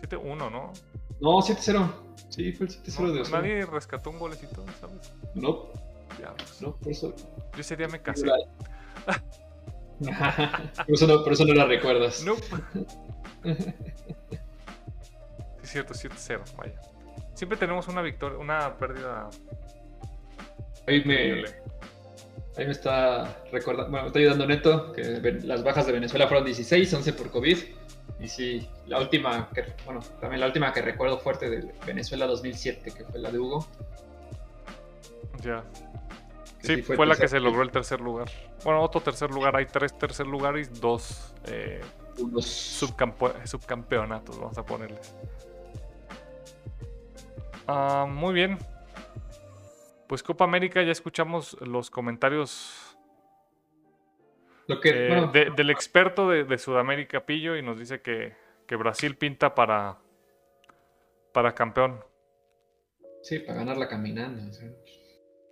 [0.00, 0.72] 7-1, ¿no?
[1.20, 1.92] No, 7-0.
[2.30, 3.42] Sí, fue el 7-0 No, de Osorno.
[3.42, 5.12] nadie rescató un golecito, ¿sabes?
[5.34, 5.68] No,
[6.16, 6.62] Diablos.
[6.62, 7.14] no, por eso.
[7.52, 8.24] Yo ese día me casé.
[9.98, 12.24] por, eso no, por eso no la recuerdas.
[12.24, 12.46] Nope.
[13.44, 13.52] Sí,
[15.64, 16.80] es cierto, 7-0, vaya.
[17.34, 19.28] Siempre tenemos una victoria, una pérdida
[20.86, 21.44] Ahí me.
[22.56, 25.02] Ahí me está recordando, bueno, me está ayudando Neto, que
[25.42, 27.58] las bajas de Venezuela fueron 16, 11 por COVID.
[28.18, 32.92] Y sí, la última, que, bueno, también la última que recuerdo fuerte de Venezuela 2007,
[32.96, 33.66] que fue la de Hugo.
[35.42, 35.62] Ya.
[36.62, 38.30] que Sí, fue, la que tercer- se logró el tercer lugar.
[38.64, 39.54] Bueno, otro tercer lugar.
[39.54, 41.82] Hay tres tercer lugares y dos eh,
[42.18, 45.14] Unos subcampeonatos, vamos a ponerles.
[47.66, 48.58] Ah, muy bien.
[50.08, 52.96] Pues Copa América, ya escuchamos los comentarios
[54.68, 58.34] Lo que, eh, bueno, de- del experto de, de Sudamérica, Pillo, y nos dice que,
[58.66, 59.98] que Brasil pinta para,
[61.32, 62.04] para campeón.
[63.22, 64.52] sí, para ganarla caminando.
[64.52, 64.70] sea.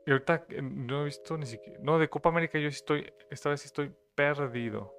[0.07, 1.79] Y ahorita eh, no he visto ni siquiera.
[1.83, 3.13] No, de Copa América yo sí estoy.
[3.31, 4.95] Esta vez sí estoy perdido.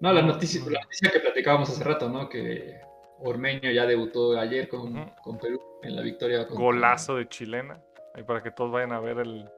[0.00, 0.70] No, la No, noticia, no.
[0.70, 2.28] la noticia que platicábamos hace rato, ¿no?
[2.28, 2.80] Que
[3.20, 6.46] Ormeño ya debutó ayer con, con Perú en la victoria.
[6.46, 7.82] contra- Golazo de chilena.
[8.14, 9.50] Ahí para que todos vayan a ver el,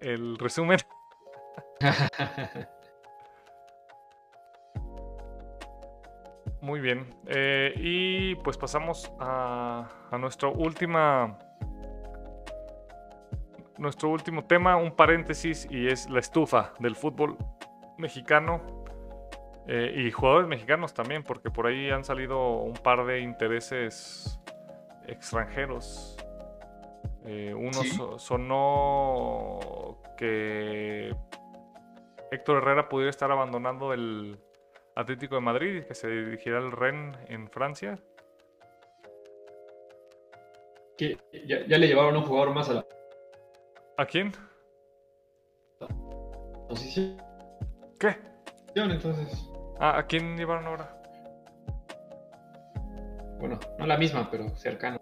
[0.00, 0.78] el resumen.
[6.60, 7.14] Muy bien.
[7.26, 11.38] Eh, y pues pasamos a, a nuestra última.
[13.78, 17.36] Nuestro último tema, un paréntesis, y es la estufa del fútbol
[17.98, 18.60] mexicano.
[19.66, 24.40] eh, y jugadores mexicanos también, porque por ahí han salido un par de intereses
[25.06, 26.11] extranjeros.
[27.24, 27.88] Eh, uno Sí.
[27.90, 31.14] so- sonó que
[32.30, 34.38] Héctor Herrera pudiera estar abandonando el
[34.96, 37.98] Atlético de Madrid y que se dirigirá al Rennes en Francia.
[40.98, 41.16] que
[41.46, 42.86] ya, ya le llevaron un jugador más a la
[43.96, 44.30] ¿A quién?
[46.68, 47.16] posición,
[47.98, 48.16] ¿Qué?
[48.74, 49.50] entonces.
[49.80, 51.02] Ah, ¿A quién llevaron ahora?
[53.40, 54.98] Bueno, no la misma, pero cercana.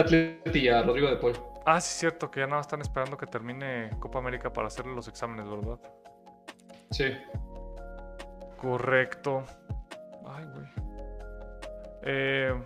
[0.00, 1.34] Atleti a Rodrigo de Paul.
[1.64, 4.66] Ah, sí, es cierto, que ya nada más están esperando que termine Copa América para
[4.66, 5.78] hacerle los exámenes, ¿verdad?
[6.90, 7.16] Sí.
[8.60, 9.44] Correcto.
[10.26, 10.66] Ay, güey.
[12.02, 12.62] Eh,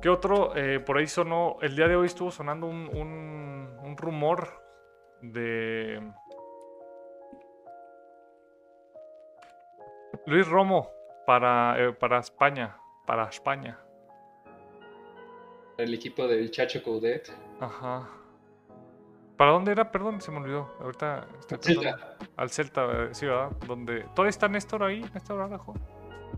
[0.00, 0.54] ¿Qué otro?
[0.56, 1.56] Eh, por ahí sonó.
[1.62, 4.48] El día de hoy estuvo sonando un, un, un rumor
[5.22, 6.02] de.
[10.26, 10.90] Luis Romo
[11.26, 12.76] para, eh, para España.
[13.06, 13.78] Para España.
[15.78, 17.32] El equipo del Chacho Coudet.
[17.60, 18.08] Ajá.
[19.36, 19.90] ¿Para dónde era?
[19.90, 20.74] Perdón, se me olvidó.
[20.80, 22.16] Ahorita estoy Celta.
[22.36, 23.50] Al Celta, eh, sí, ¿verdad?
[23.66, 24.02] Donde.
[24.14, 25.00] ¿Todavía está Néstor ahí?
[25.14, 25.74] ¿Néstor Arajo?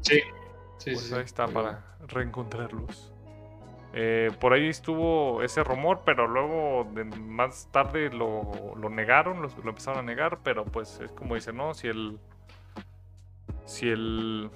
[0.00, 0.20] Sí.
[0.78, 1.52] Sí, Pues sí, ahí está sí.
[1.54, 3.12] para reencontrarlos.
[3.92, 9.48] Eh, por ahí estuvo ese rumor, pero luego de- más tarde lo, lo negaron, lo,
[9.62, 11.74] lo empezaron a negar, pero pues es como dice, ¿no?
[11.74, 12.18] Si el.
[13.66, 14.50] Si el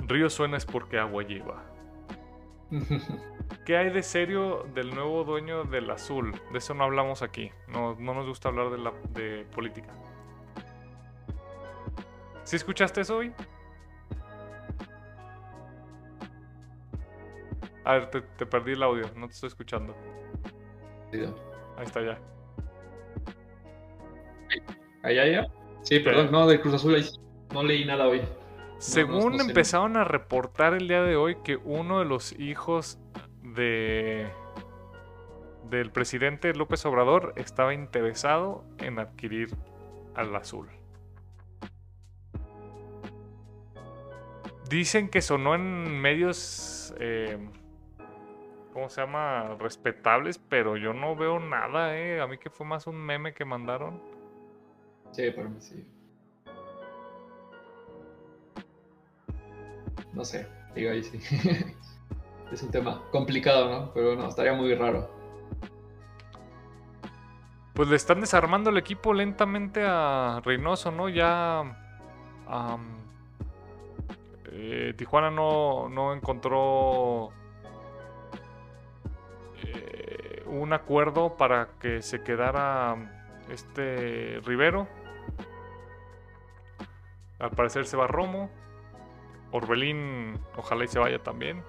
[0.00, 1.62] río suena es porque agua lleva.
[3.64, 6.34] ¿Qué hay de serio del nuevo dueño del azul?
[6.52, 7.50] De eso no hablamos aquí.
[7.68, 9.88] No, no nos gusta hablar de, la, de política.
[12.44, 13.32] ¿Sí escuchaste eso hoy?
[17.84, 19.94] A ver, te, te perdí el audio, no te estoy escuchando.
[21.12, 22.18] Ahí está ya.
[25.02, 25.46] ¿Allá ya?
[25.82, 26.96] Sí, perdón, no, del Cruz Azul
[27.52, 28.22] no leí nada hoy.
[28.82, 32.98] Según no empezaron a reportar el día de hoy que uno de los hijos
[33.42, 34.28] de
[35.70, 39.54] del presidente López Obrador estaba interesado en adquirir
[40.16, 40.68] al azul.
[44.68, 47.38] Dicen que sonó en medios, eh,
[48.72, 49.56] ¿cómo se llama?
[49.60, 52.20] Respetables, pero yo no veo nada, ¿eh?
[52.20, 54.02] A mí que fue más un meme que mandaron.
[55.12, 55.86] Sí, para mí sí.
[60.12, 61.20] No sé, digo ahí sí.
[62.52, 63.92] es un tema complicado, ¿no?
[63.92, 65.10] Pero no, estaría muy raro.
[67.74, 71.08] Pues le están desarmando el equipo lentamente a Reynoso, ¿no?
[71.08, 71.62] Ya.
[74.52, 77.30] eh, Tijuana no, no encontró
[79.64, 82.94] eh, un acuerdo para que se quedara
[83.50, 84.86] este Rivero.
[87.38, 88.50] Al parecer se va Romo.
[89.52, 91.62] Orbelín, ojalá y se vaya también.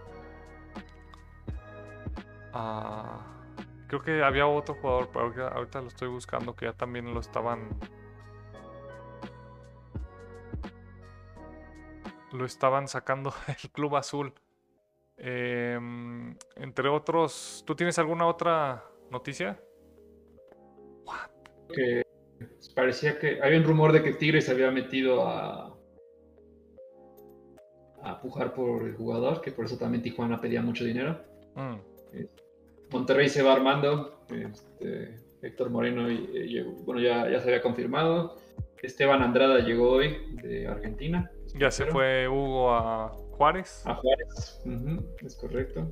[2.53, 3.19] Ah,
[3.87, 7.69] creo que había otro jugador, pero ahorita, lo estoy buscando que ya también lo estaban.
[12.31, 14.33] Lo estaban sacando del Club Azul.
[15.17, 19.59] Em, entre otros, ¿tú tienes alguna otra noticia?
[21.75, 22.03] Que
[22.75, 25.72] parecía que había un rumor de que Tigres había metido a
[28.03, 31.19] a pujar por el jugador, que por eso también Tijuana pedía mucho dinero.
[31.55, 31.75] Mm,
[32.91, 34.19] Monterrey se va armando.
[34.29, 38.37] este, Héctor Moreno llegó- bueno, ya, ya se había confirmado.
[38.81, 41.31] Esteban Andrada llegó hoy de Argentina.
[41.55, 43.81] Ya se fue Hugo a Juárez.
[43.85, 44.61] A Juárez.
[45.25, 45.87] Es correcto.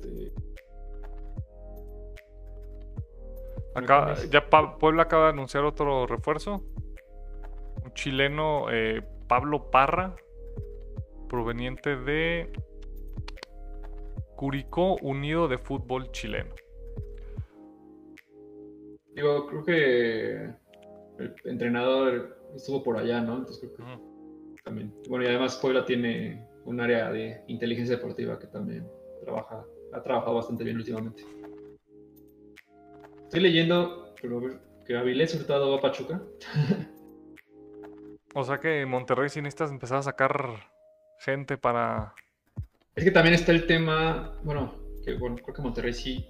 [0.00, 0.32] Este,
[3.74, 6.62] Acá, ya Pa- Puebla acaba de anunciar otro refuerzo.
[7.84, 9.02] Un chileno, eh,
[9.32, 10.14] Pablo Parra,
[11.26, 12.52] proveniente de
[14.36, 16.54] Curicó Unido de Fútbol Chileno.
[19.14, 20.32] digo, creo que
[21.18, 23.38] el entrenador estuvo por allá, ¿no?
[23.38, 23.88] Entonces creo
[24.54, 24.92] que también.
[25.08, 28.86] Bueno, y además Puebla tiene un área de inteligencia deportiva que también
[29.22, 29.64] trabaja,
[29.94, 31.24] ha trabajado bastante bien últimamente.
[33.22, 36.22] Estoy leyendo pero, a ver, que Avilés Hurtado va a Pachuca.
[38.34, 40.70] O sea que Monterrey sí necesitas empezar a sacar
[41.20, 42.14] gente para...
[42.94, 44.74] Es que también está el tema, bueno,
[45.04, 46.28] que bueno, creo que Monterrey sí.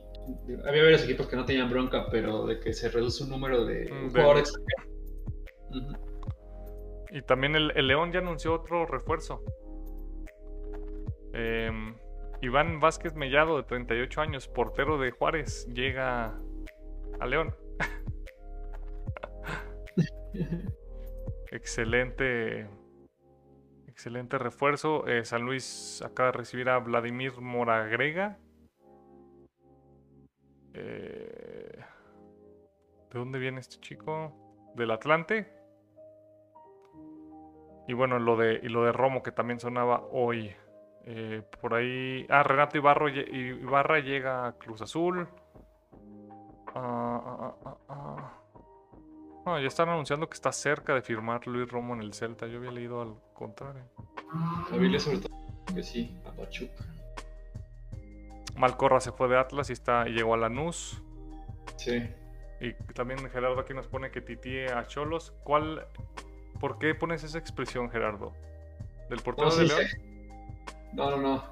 [0.66, 3.90] Había varios equipos que no tenían bronca, pero de que se reduce un número de
[3.90, 4.82] Mm, de- jugador extranjero.
[5.70, 6.12] Ujú.
[7.10, 9.42] Y también el, el León ya anunció otro refuerzo.
[11.34, 11.94] Em,
[12.40, 16.38] Iván Vázquez Mellado, de 38 años, portero de Juárez, llega
[17.20, 17.54] a León.
[21.52, 22.66] Excelente.
[23.86, 25.06] Excelente refuerzo.
[25.06, 28.38] Eh, San Luis acaba de recibir a Vladimir Moragrega.
[30.72, 31.78] Eh,
[33.10, 34.34] ¿De dónde viene este chico?
[34.74, 35.52] ¿Del Atlante?
[37.86, 40.56] Y bueno, lo de, y lo de Romo que también sonaba hoy.
[41.04, 42.24] Eh, por ahí.
[42.30, 45.28] Ah, Renato Ibarra llega a Cruz Azul.
[46.74, 48.41] Ah, ah, ah, ah, ah.
[49.44, 52.46] No, ya están anunciando que está cerca de firmar Luis Romo en el Celta.
[52.46, 53.82] Yo había leído al contrario.
[54.72, 55.36] Avilés sobre todo,
[55.74, 56.84] que sí, a Pachuca.
[58.56, 61.02] Malcorra se fue de Atlas y está, y llegó a Lanús.
[61.76, 62.08] Sí.
[62.60, 65.32] Y también Gerardo aquí nos pone que tití a Cholos.
[65.42, 65.86] ¿Cuál,
[66.60, 68.32] ¿Por qué pones esa expresión, Gerardo?
[69.10, 69.88] ¿Del portero No, de sí, León?
[69.88, 69.96] sí.
[70.92, 71.44] No, no, no.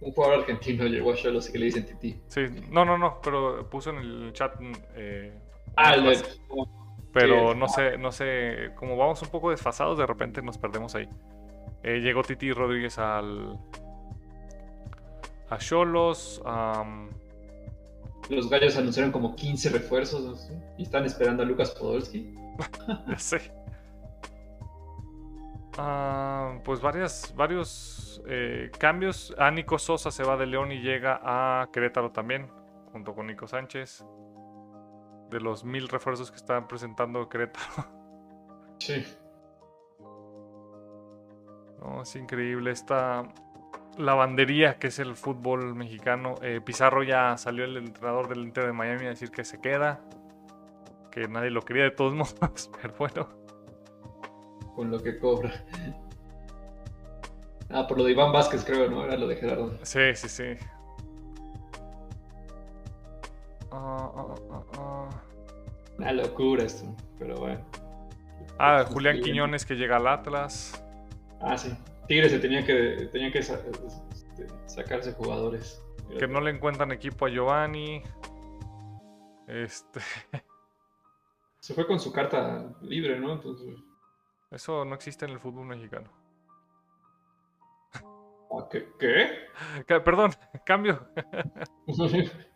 [0.00, 2.20] Un jugador argentino llegó a Cholos y que le dicen Titi.
[2.28, 4.54] Sí, no, no, no, pero puso en el chat.
[4.94, 5.32] eh,
[5.76, 6.16] Ah, el.
[7.18, 7.68] Pero sí, no ah.
[7.68, 11.08] sé, no sé, como vamos un poco desfasados, de repente nos perdemos ahí.
[11.82, 13.58] Eh, llegó Titi Rodríguez al.
[15.50, 16.42] a Cholos.
[18.28, 22.34] Los gallos anunciaron como 15 refuerzos no y están esperando a Lucas Podolski.
[23.08, 23.52] ya sé.
[25.78, 29.34] Ah, pues varias, varios eh, cambios.
[29.38, 32.48] A Nico Sosa se va de León y llega a Querétaro también,
[32.92, 34.04] junto con Nico Sánchez.
[35.30, 37.86] De los mil refuerzos que están presentando Querétaro.
[38.78, 39.04] Sí.
[41.80, 43.22] No, es increíble esta
[43.96, 46.34] lavandería que es el fútbol mexicano.
[46.42, 50.00] Eh, Pizarro ya salió el entrenador del Inter de Miami a decir que se queda.
[51.10, 53.28] Que nadie lo quería de todos modos, pero bueno.
[54.74, 55.52] Con lo que cobra.
[57.70, 59.04] Ah, por lo de Iván Vázquez, creo, ¿no?
[59.04, 59.78] Era lo de Gerardo.
[59.82, 60.56] Sí, sí, sí.
[63.70, 64.47] Ah, ah, ah.
[65.98, 67.60] Una locura esto, pero bueno.
[68.58, 70.84] Ah, Julián Quiñones que llega al Atlas.
[71.40, 71.72] Ah, sí.
[72.06, 73.60] Tigres se tenía que, tenía que sa-
[74.12, 75.82] este, sacarse jugadores.
[76.18, 78.02] Que no le encuentran equipo a Giovanni.
[79.46, 80.00] Este,
[81.60, 83.32] Se fue con su carta libre, ¿no?
[83.32, 83.76] Entonces.
[84.50, 86.10] eso no existe en el fútbol mexicano.
[87.94, 88.88] ah, ¿Qué?
[88.98, 89.28] ¿Qué?
[90.00, 90.30] Perdón,
[90.66, 91.06] cambio.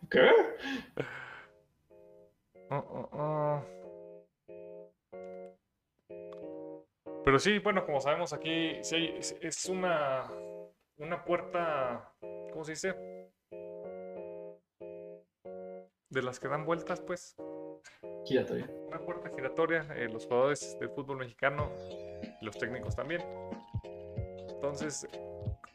[0.09, 0.29] ¿Qué?
[2.69, 3.61] Oh, oh, oh.
[7.25, 10.29] Pero sí, bueno, como sabemos aquí, sí hay- es, una,
[10.97, 12.13] una puerta,
[12.51, 12.93] ¿cómo se dice?
[16.09, 17.35] De las que dan vueltas, pues.
[18.25, 18.69] Giratoria.
[18.87, 21.71] Una puerta giratoria, eh, los jugadores del fútbol mexicano
[22.41, 23.21] y los técnicos también.
[24.49, 25.07] Entonces,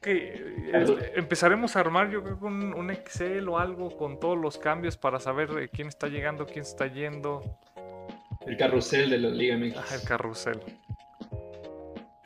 [0.09, 4.57] que eh, empezaremos a armar, yo creo, un, un Excel o algo con todos los
[4.57, 7.43] cambios para saber eh, quién está llegando, quién está yendo.
[8.47, 9.93] El carrusel de la Liga Ah, MX.
[10.03, 10.61] el carrusel.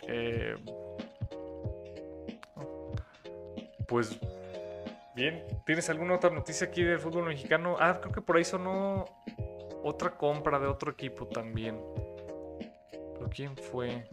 [0.03, 0.55] Eh,
[3.89, 4.19] pues
[5.17, 7.77] bien, ¿tienes alguna otra noticia aquí del fútbol mexicano?
[7.81, 9.05] Ah, creo que por ahí sonó
[9.83, 11.81] otra compra de otro equipo también.
[13.15, 14.05] ¿Pero quién fue?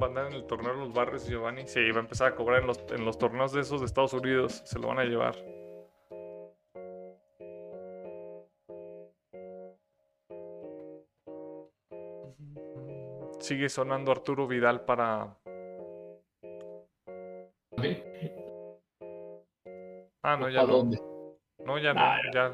[0.00, 1.66] Va a andar en el torneo de los barrios Giovanni.
[1.66, 4.12] Sí, va a empezar a cobrar en los, en los torneos de esos de Estados
[4.14, 4.62] Unidos.
[4.64, 5.34] Se lo van a llevar.
[13.40, 15.36] Sigue sonando Arturo Vidal para.
[20.22, 20.72] Ah, no, ya ¿A no.
[20.72, 21.00] dónde?
[21.64, 22.00] No, ya no.
[22.00, 22.52] Ah, Ya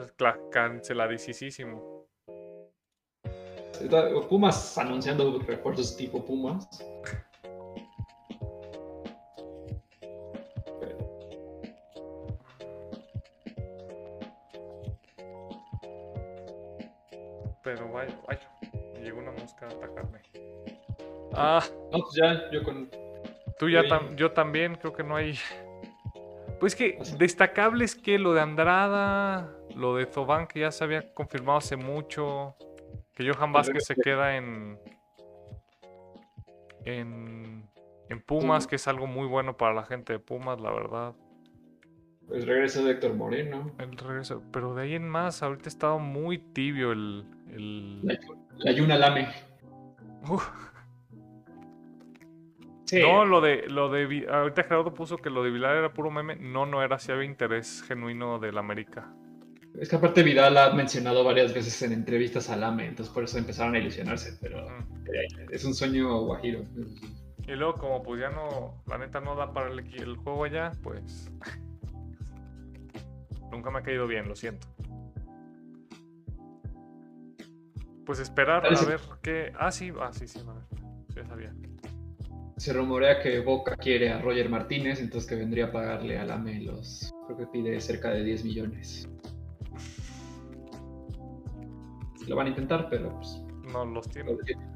[0.51, 1.97] canceladísimo.
[4.28, 6.66] Pumas anunciando refuerzos tipo Pumas.
[21.37, 21.62] Ah,
[21.93, 22.89] No, pues ya, yo con.
[23.59, 25.39] tú ya tam- yo también, creo que no hay.
[26.61, 27.16] Pues que Así.
[27.18, 32.55] destacables que lo de Andrada, lo de Zobán, que ya se había confirmado hace mucho.
[33.14, 34.78] Que Johan Vázquez se queda en.
[36.84, 37.68] En.
[38.09, 41.14] En Pumas, que es algo muy bueno para la gente de Pumas, la verdad.
[42.28, 43.72] Pues regreso de Héctor Moreno.
[43.78, 44.43] El regreso.
[44.53, 47.24] Pero de ahí en más, ahorita ha estado muy tibio el.
[47.51, 48.07] el...
[48.07, 48.18] La,
[48.59, 49.28] la Yuna Lame.
[52.87, 53.01] Sí.
[53.01, 56.37] No, lo de, lo de, ahorita Gerardo puso que lo de Vilar era puro meme.
[56.37, 59.12] No, no era, si había interés genuino del América.
[59.78, 63.37] Es que aparte Vidal ha mencionado varias veces en entrevistas a Lame, entonces por eso
[63.37, 65.07] empezaron a ilusionarse, pero Mm.
[65.12, 66.62] eh, es un sueño guajiro.
[67.47, 70.72] Y luego, como pues ya no, la neta no da para el, el juego allá,
[70.82, 71.30] pues.
[73.53, 74.66] Nunca me ha caído bien, lo siento.
[78.05, 79.53] Pues esperar a ver qué.
[79.59, 80.62] Ah, sí, ah, sí, sí, a ver.
[81.14, 81.53] Ya sabía.
[82.57, 86.61] Se rumorea que Boca quiere a Roger Martínez, entonces que vendría a pagarle a Lame
[86.62, 89.09] los, creo que pide cerca de 10 millones.
[92.26, 93.42] Lo van a intentar, pero pues...
[93.72, 94.32] No los tiene.
[94.32, 94.66] lo tienen.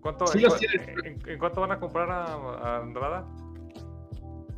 [0.00, 1.08] ¿Cuánto, Sí en, los cua- tiene.
[1.08, 3.26] en- en cuánto van a comprar a, a Andrada?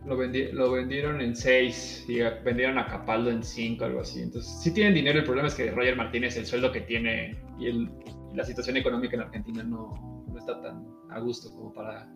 [0.05, 4.21] Lo, vendi- lo vendieron en 6 y vendieron a Capaldo en 5, algo así.
[4.21, 5.19] Entonces, sí tienen dinero.
[5.19, 7.91] El problema es que Roger Martínez, el sueldo que tiene y, el-
[8.33, 10.12] y la situación económica en Argentina no
[10.43, 12.09] está tan a gusto como para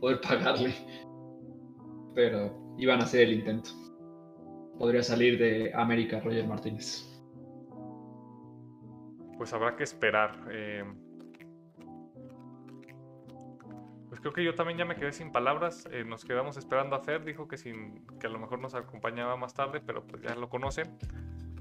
[0.00, 0.74] poder pagarle.
[2.14, 3.70] Pero iban a hacer el intento.
[4.78, 7.04] podría salir de América Roger Martínez.
[9.38, 10.48] Pues habrá que esperar.
[10.50, 10.84] Eh,
[14.08, 15.88] pues creo que yo también ya me quedé sin palabras.
[15.92, 17.24] Eh, nos quedamos esperando a Fer.
[17.24, 20.48] Dijo que, sin, que a lo mejor nos acompañaba más tarde, pero pues ya lo
[20.48, 20.96] conocen.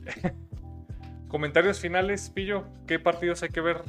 [1.27, 2.65] Comentarios finales, Pillo.
[2.87, 3.83] ¿Qué partidos hay que ver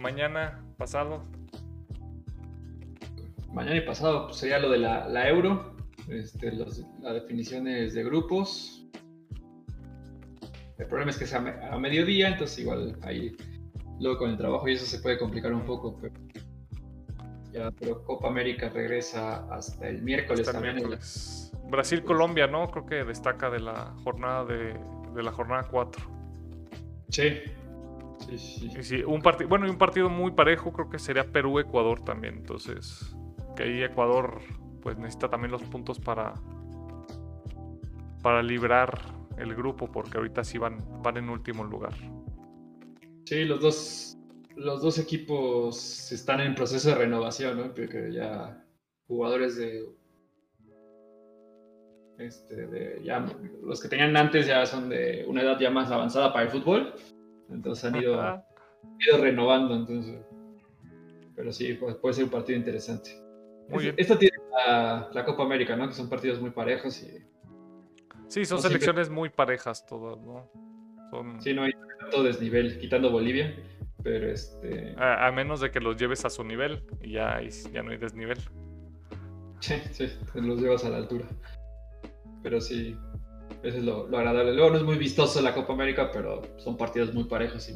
[0.00, 1.24] mañana, pasado?
[3.52, 5.76] Mañana y pasado pues, sería lo de la, Euro,
[6.08, 6.82] este, las
[7.14, 8.86] definiciones de grupos.
[10.78, 11.38] El problema es que sea
[11.70, 13.36] a mediodía, entonces igual ahí
[14.00, 15.98] luego con el trabajo y eso se puede complicar un poco.
[16.00, 16.14] Pero,
[17.52, 20.78] ya, pero Copa América regresa hasta el miércoles también.
[21.68, 22.68] Brasil-Colombia, ¿no?
[22.70, 24.74] Creo que destaca de la jornada de,
[25.14, 26.02] de la jornada 4.
[27.10, 27.42] Sí.
[28.28, 29.02] Sí, sí.
[29.02, 32.36] un partido, bueno, y un partido muy parejo creo que sería Perú-Ecuador también.
[32.38, 33.14] Entonces,
[33.56, 34.40] que ahí Ecuador
[34.82, 36.34] pues necesita también los puntos para
[38.22, 39.00] para librar
[39.38, 41.94] el grupo porque ahorita sí van, van en último lugar.
[43.24, 44.18] Sí, los dos
[44.56, 47.74] los dos equipos están en proceso de renovación, ¿no?
[47.74, 48.62] Porque ya
[49.06, 49.88] jugadores de
[52.18, 53.24] este, ya,
[53.62, 56.94] los que tenían antes ya son de una edad ya más avanzada para el fútbol,
[57.52, 58.44] entonces han ido,
[58.98, 60.20] ido renovando, entonces,
[61.34, 63.10] pero sí, pues, puede ser un partido interesante.
[63.96, 64.36] Esto tiene
[64.66, 65.88] la, Copa América, ¿no?
[65.88, 67.24] Que son partidos muy parejos y...
[68.28, 70.50] Sí, son selecciones muy parejas todas, ¿no?
[71.10, 71.40] Son...
[71.40, 73.56] Sí, no hay tanto desnivel, quitando Bolivia,
[74.02, 74.94] pero este...
[74.98, 77.40] A, menos de que los lleves a su nivel y ya,
[77.72, 78.38] ya no hay desnivel.
[79.60, 81.26] Sí, sí, los llevas a la altura.
[82.42, 82.96] Pero sí,
[83.62, 84.54] eso es lo, agradable.
[84.54, 87.68] Luego no es muy vistoso la Copa América, pero son partidos muy parejos.
[87.68, 87.74] Y...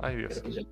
[0.00, 0.40] Ay, Dios.
[0.40, 0.66] Pues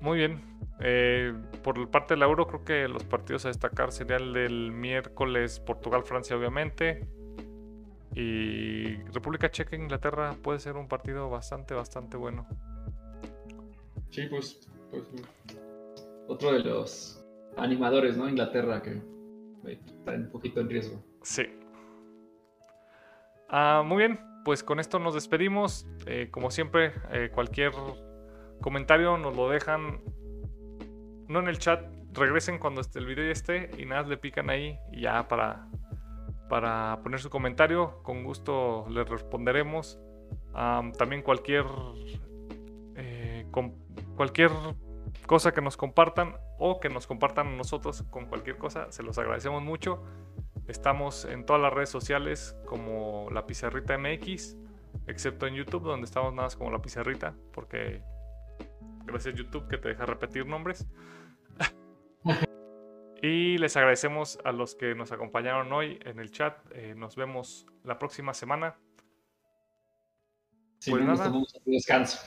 [0.00, 0.40] muy bien.
[0.80, 1.32] Eh,
[1.62, 6.36] por parte del Euro, creo que los partidos a destacar serían el del miércoles Portugal-Francia,
[6.36, 7.06] obviamente.
[8.14, 12.46] Y República Checa Inglaterra puede ser un partido bastante, bastante bueno.
[14.10, 15.04] Sí, pues, pues
[16.28, 17.24] otro de los
[17.56, 18.28] animadores, ¿no?
[18.28, 19.00] Inglaterra, que
[19.66, 21.02] está un poquito en riesgo.
[21.22, 21.46] Sí.
[23.48, 25.86] Ah, muy bien, pues con esto nos despedimos.
[26.06, 27.72] Eh, como siempre, eh, cualquier
[28.60, 30.00] comentario nos lo dejan,
[31.28, 34.78] no en el chat, regresen cuando el video ya esté y nada, le pican ahí
[34.92, 35.68] y ya para,
[36.48, 38.02] para poner su comentario.
[38.02, 39.98] Con gusto les responderemos.
[40.98, 41.64] también cualquier,
[42.96, 43.46] eh,
[44.16, 44.50] cualquier
[45.26, 48.90] cosa que nos compartan o que nos compartan nosotros con cualquier cosa.
[48.92, 50.02] Se los agradecemos mucho.
[50.68, 54.56] Estamos en todas las redes sociales como La Pizarrita MX,
[55.06, 58.02] excepto en YouTube, donde estamos nada más como La Pizarrita, porque
[59.04, 60.86] gracias YouTube que te deja repetir nombres.
[63.22, 66.56] y les agradecemos a los que nos acompañaron hoy en el chat.
[66.72, 68.76] Eh, nos vemos la próxima semana.
[70.82, 71.32] Sí, pues nada.
[71.64, 72.18] descanso.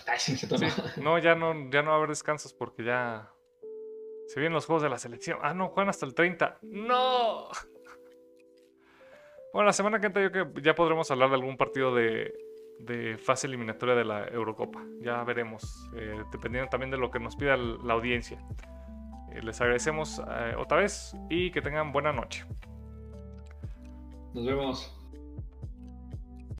[1.03, 3.29] no, ya no, ya no va a haber descansos porque ya
[4.27, 5.39] se vienen los juegos de la selección.
[5.41, 6.59] Ah, no, juegan hasta el 30.
[6.61, 7.49] ¡No!
[9.51, 13.47] Bueno, la semana que entra yo que ya podremos hablar de algún partido de, fase
[13.47, 14.83] eliminatoria de la Eurocopa.
[14.99, 18.37] Ya veremos, eh, dependiendo también de lo que nos pida la audiencia.
[19.31, 22.43] Eh, les agradecemos eh, otra vez y que tengan buena noche.
[24.33, 24.94] Nos vemos.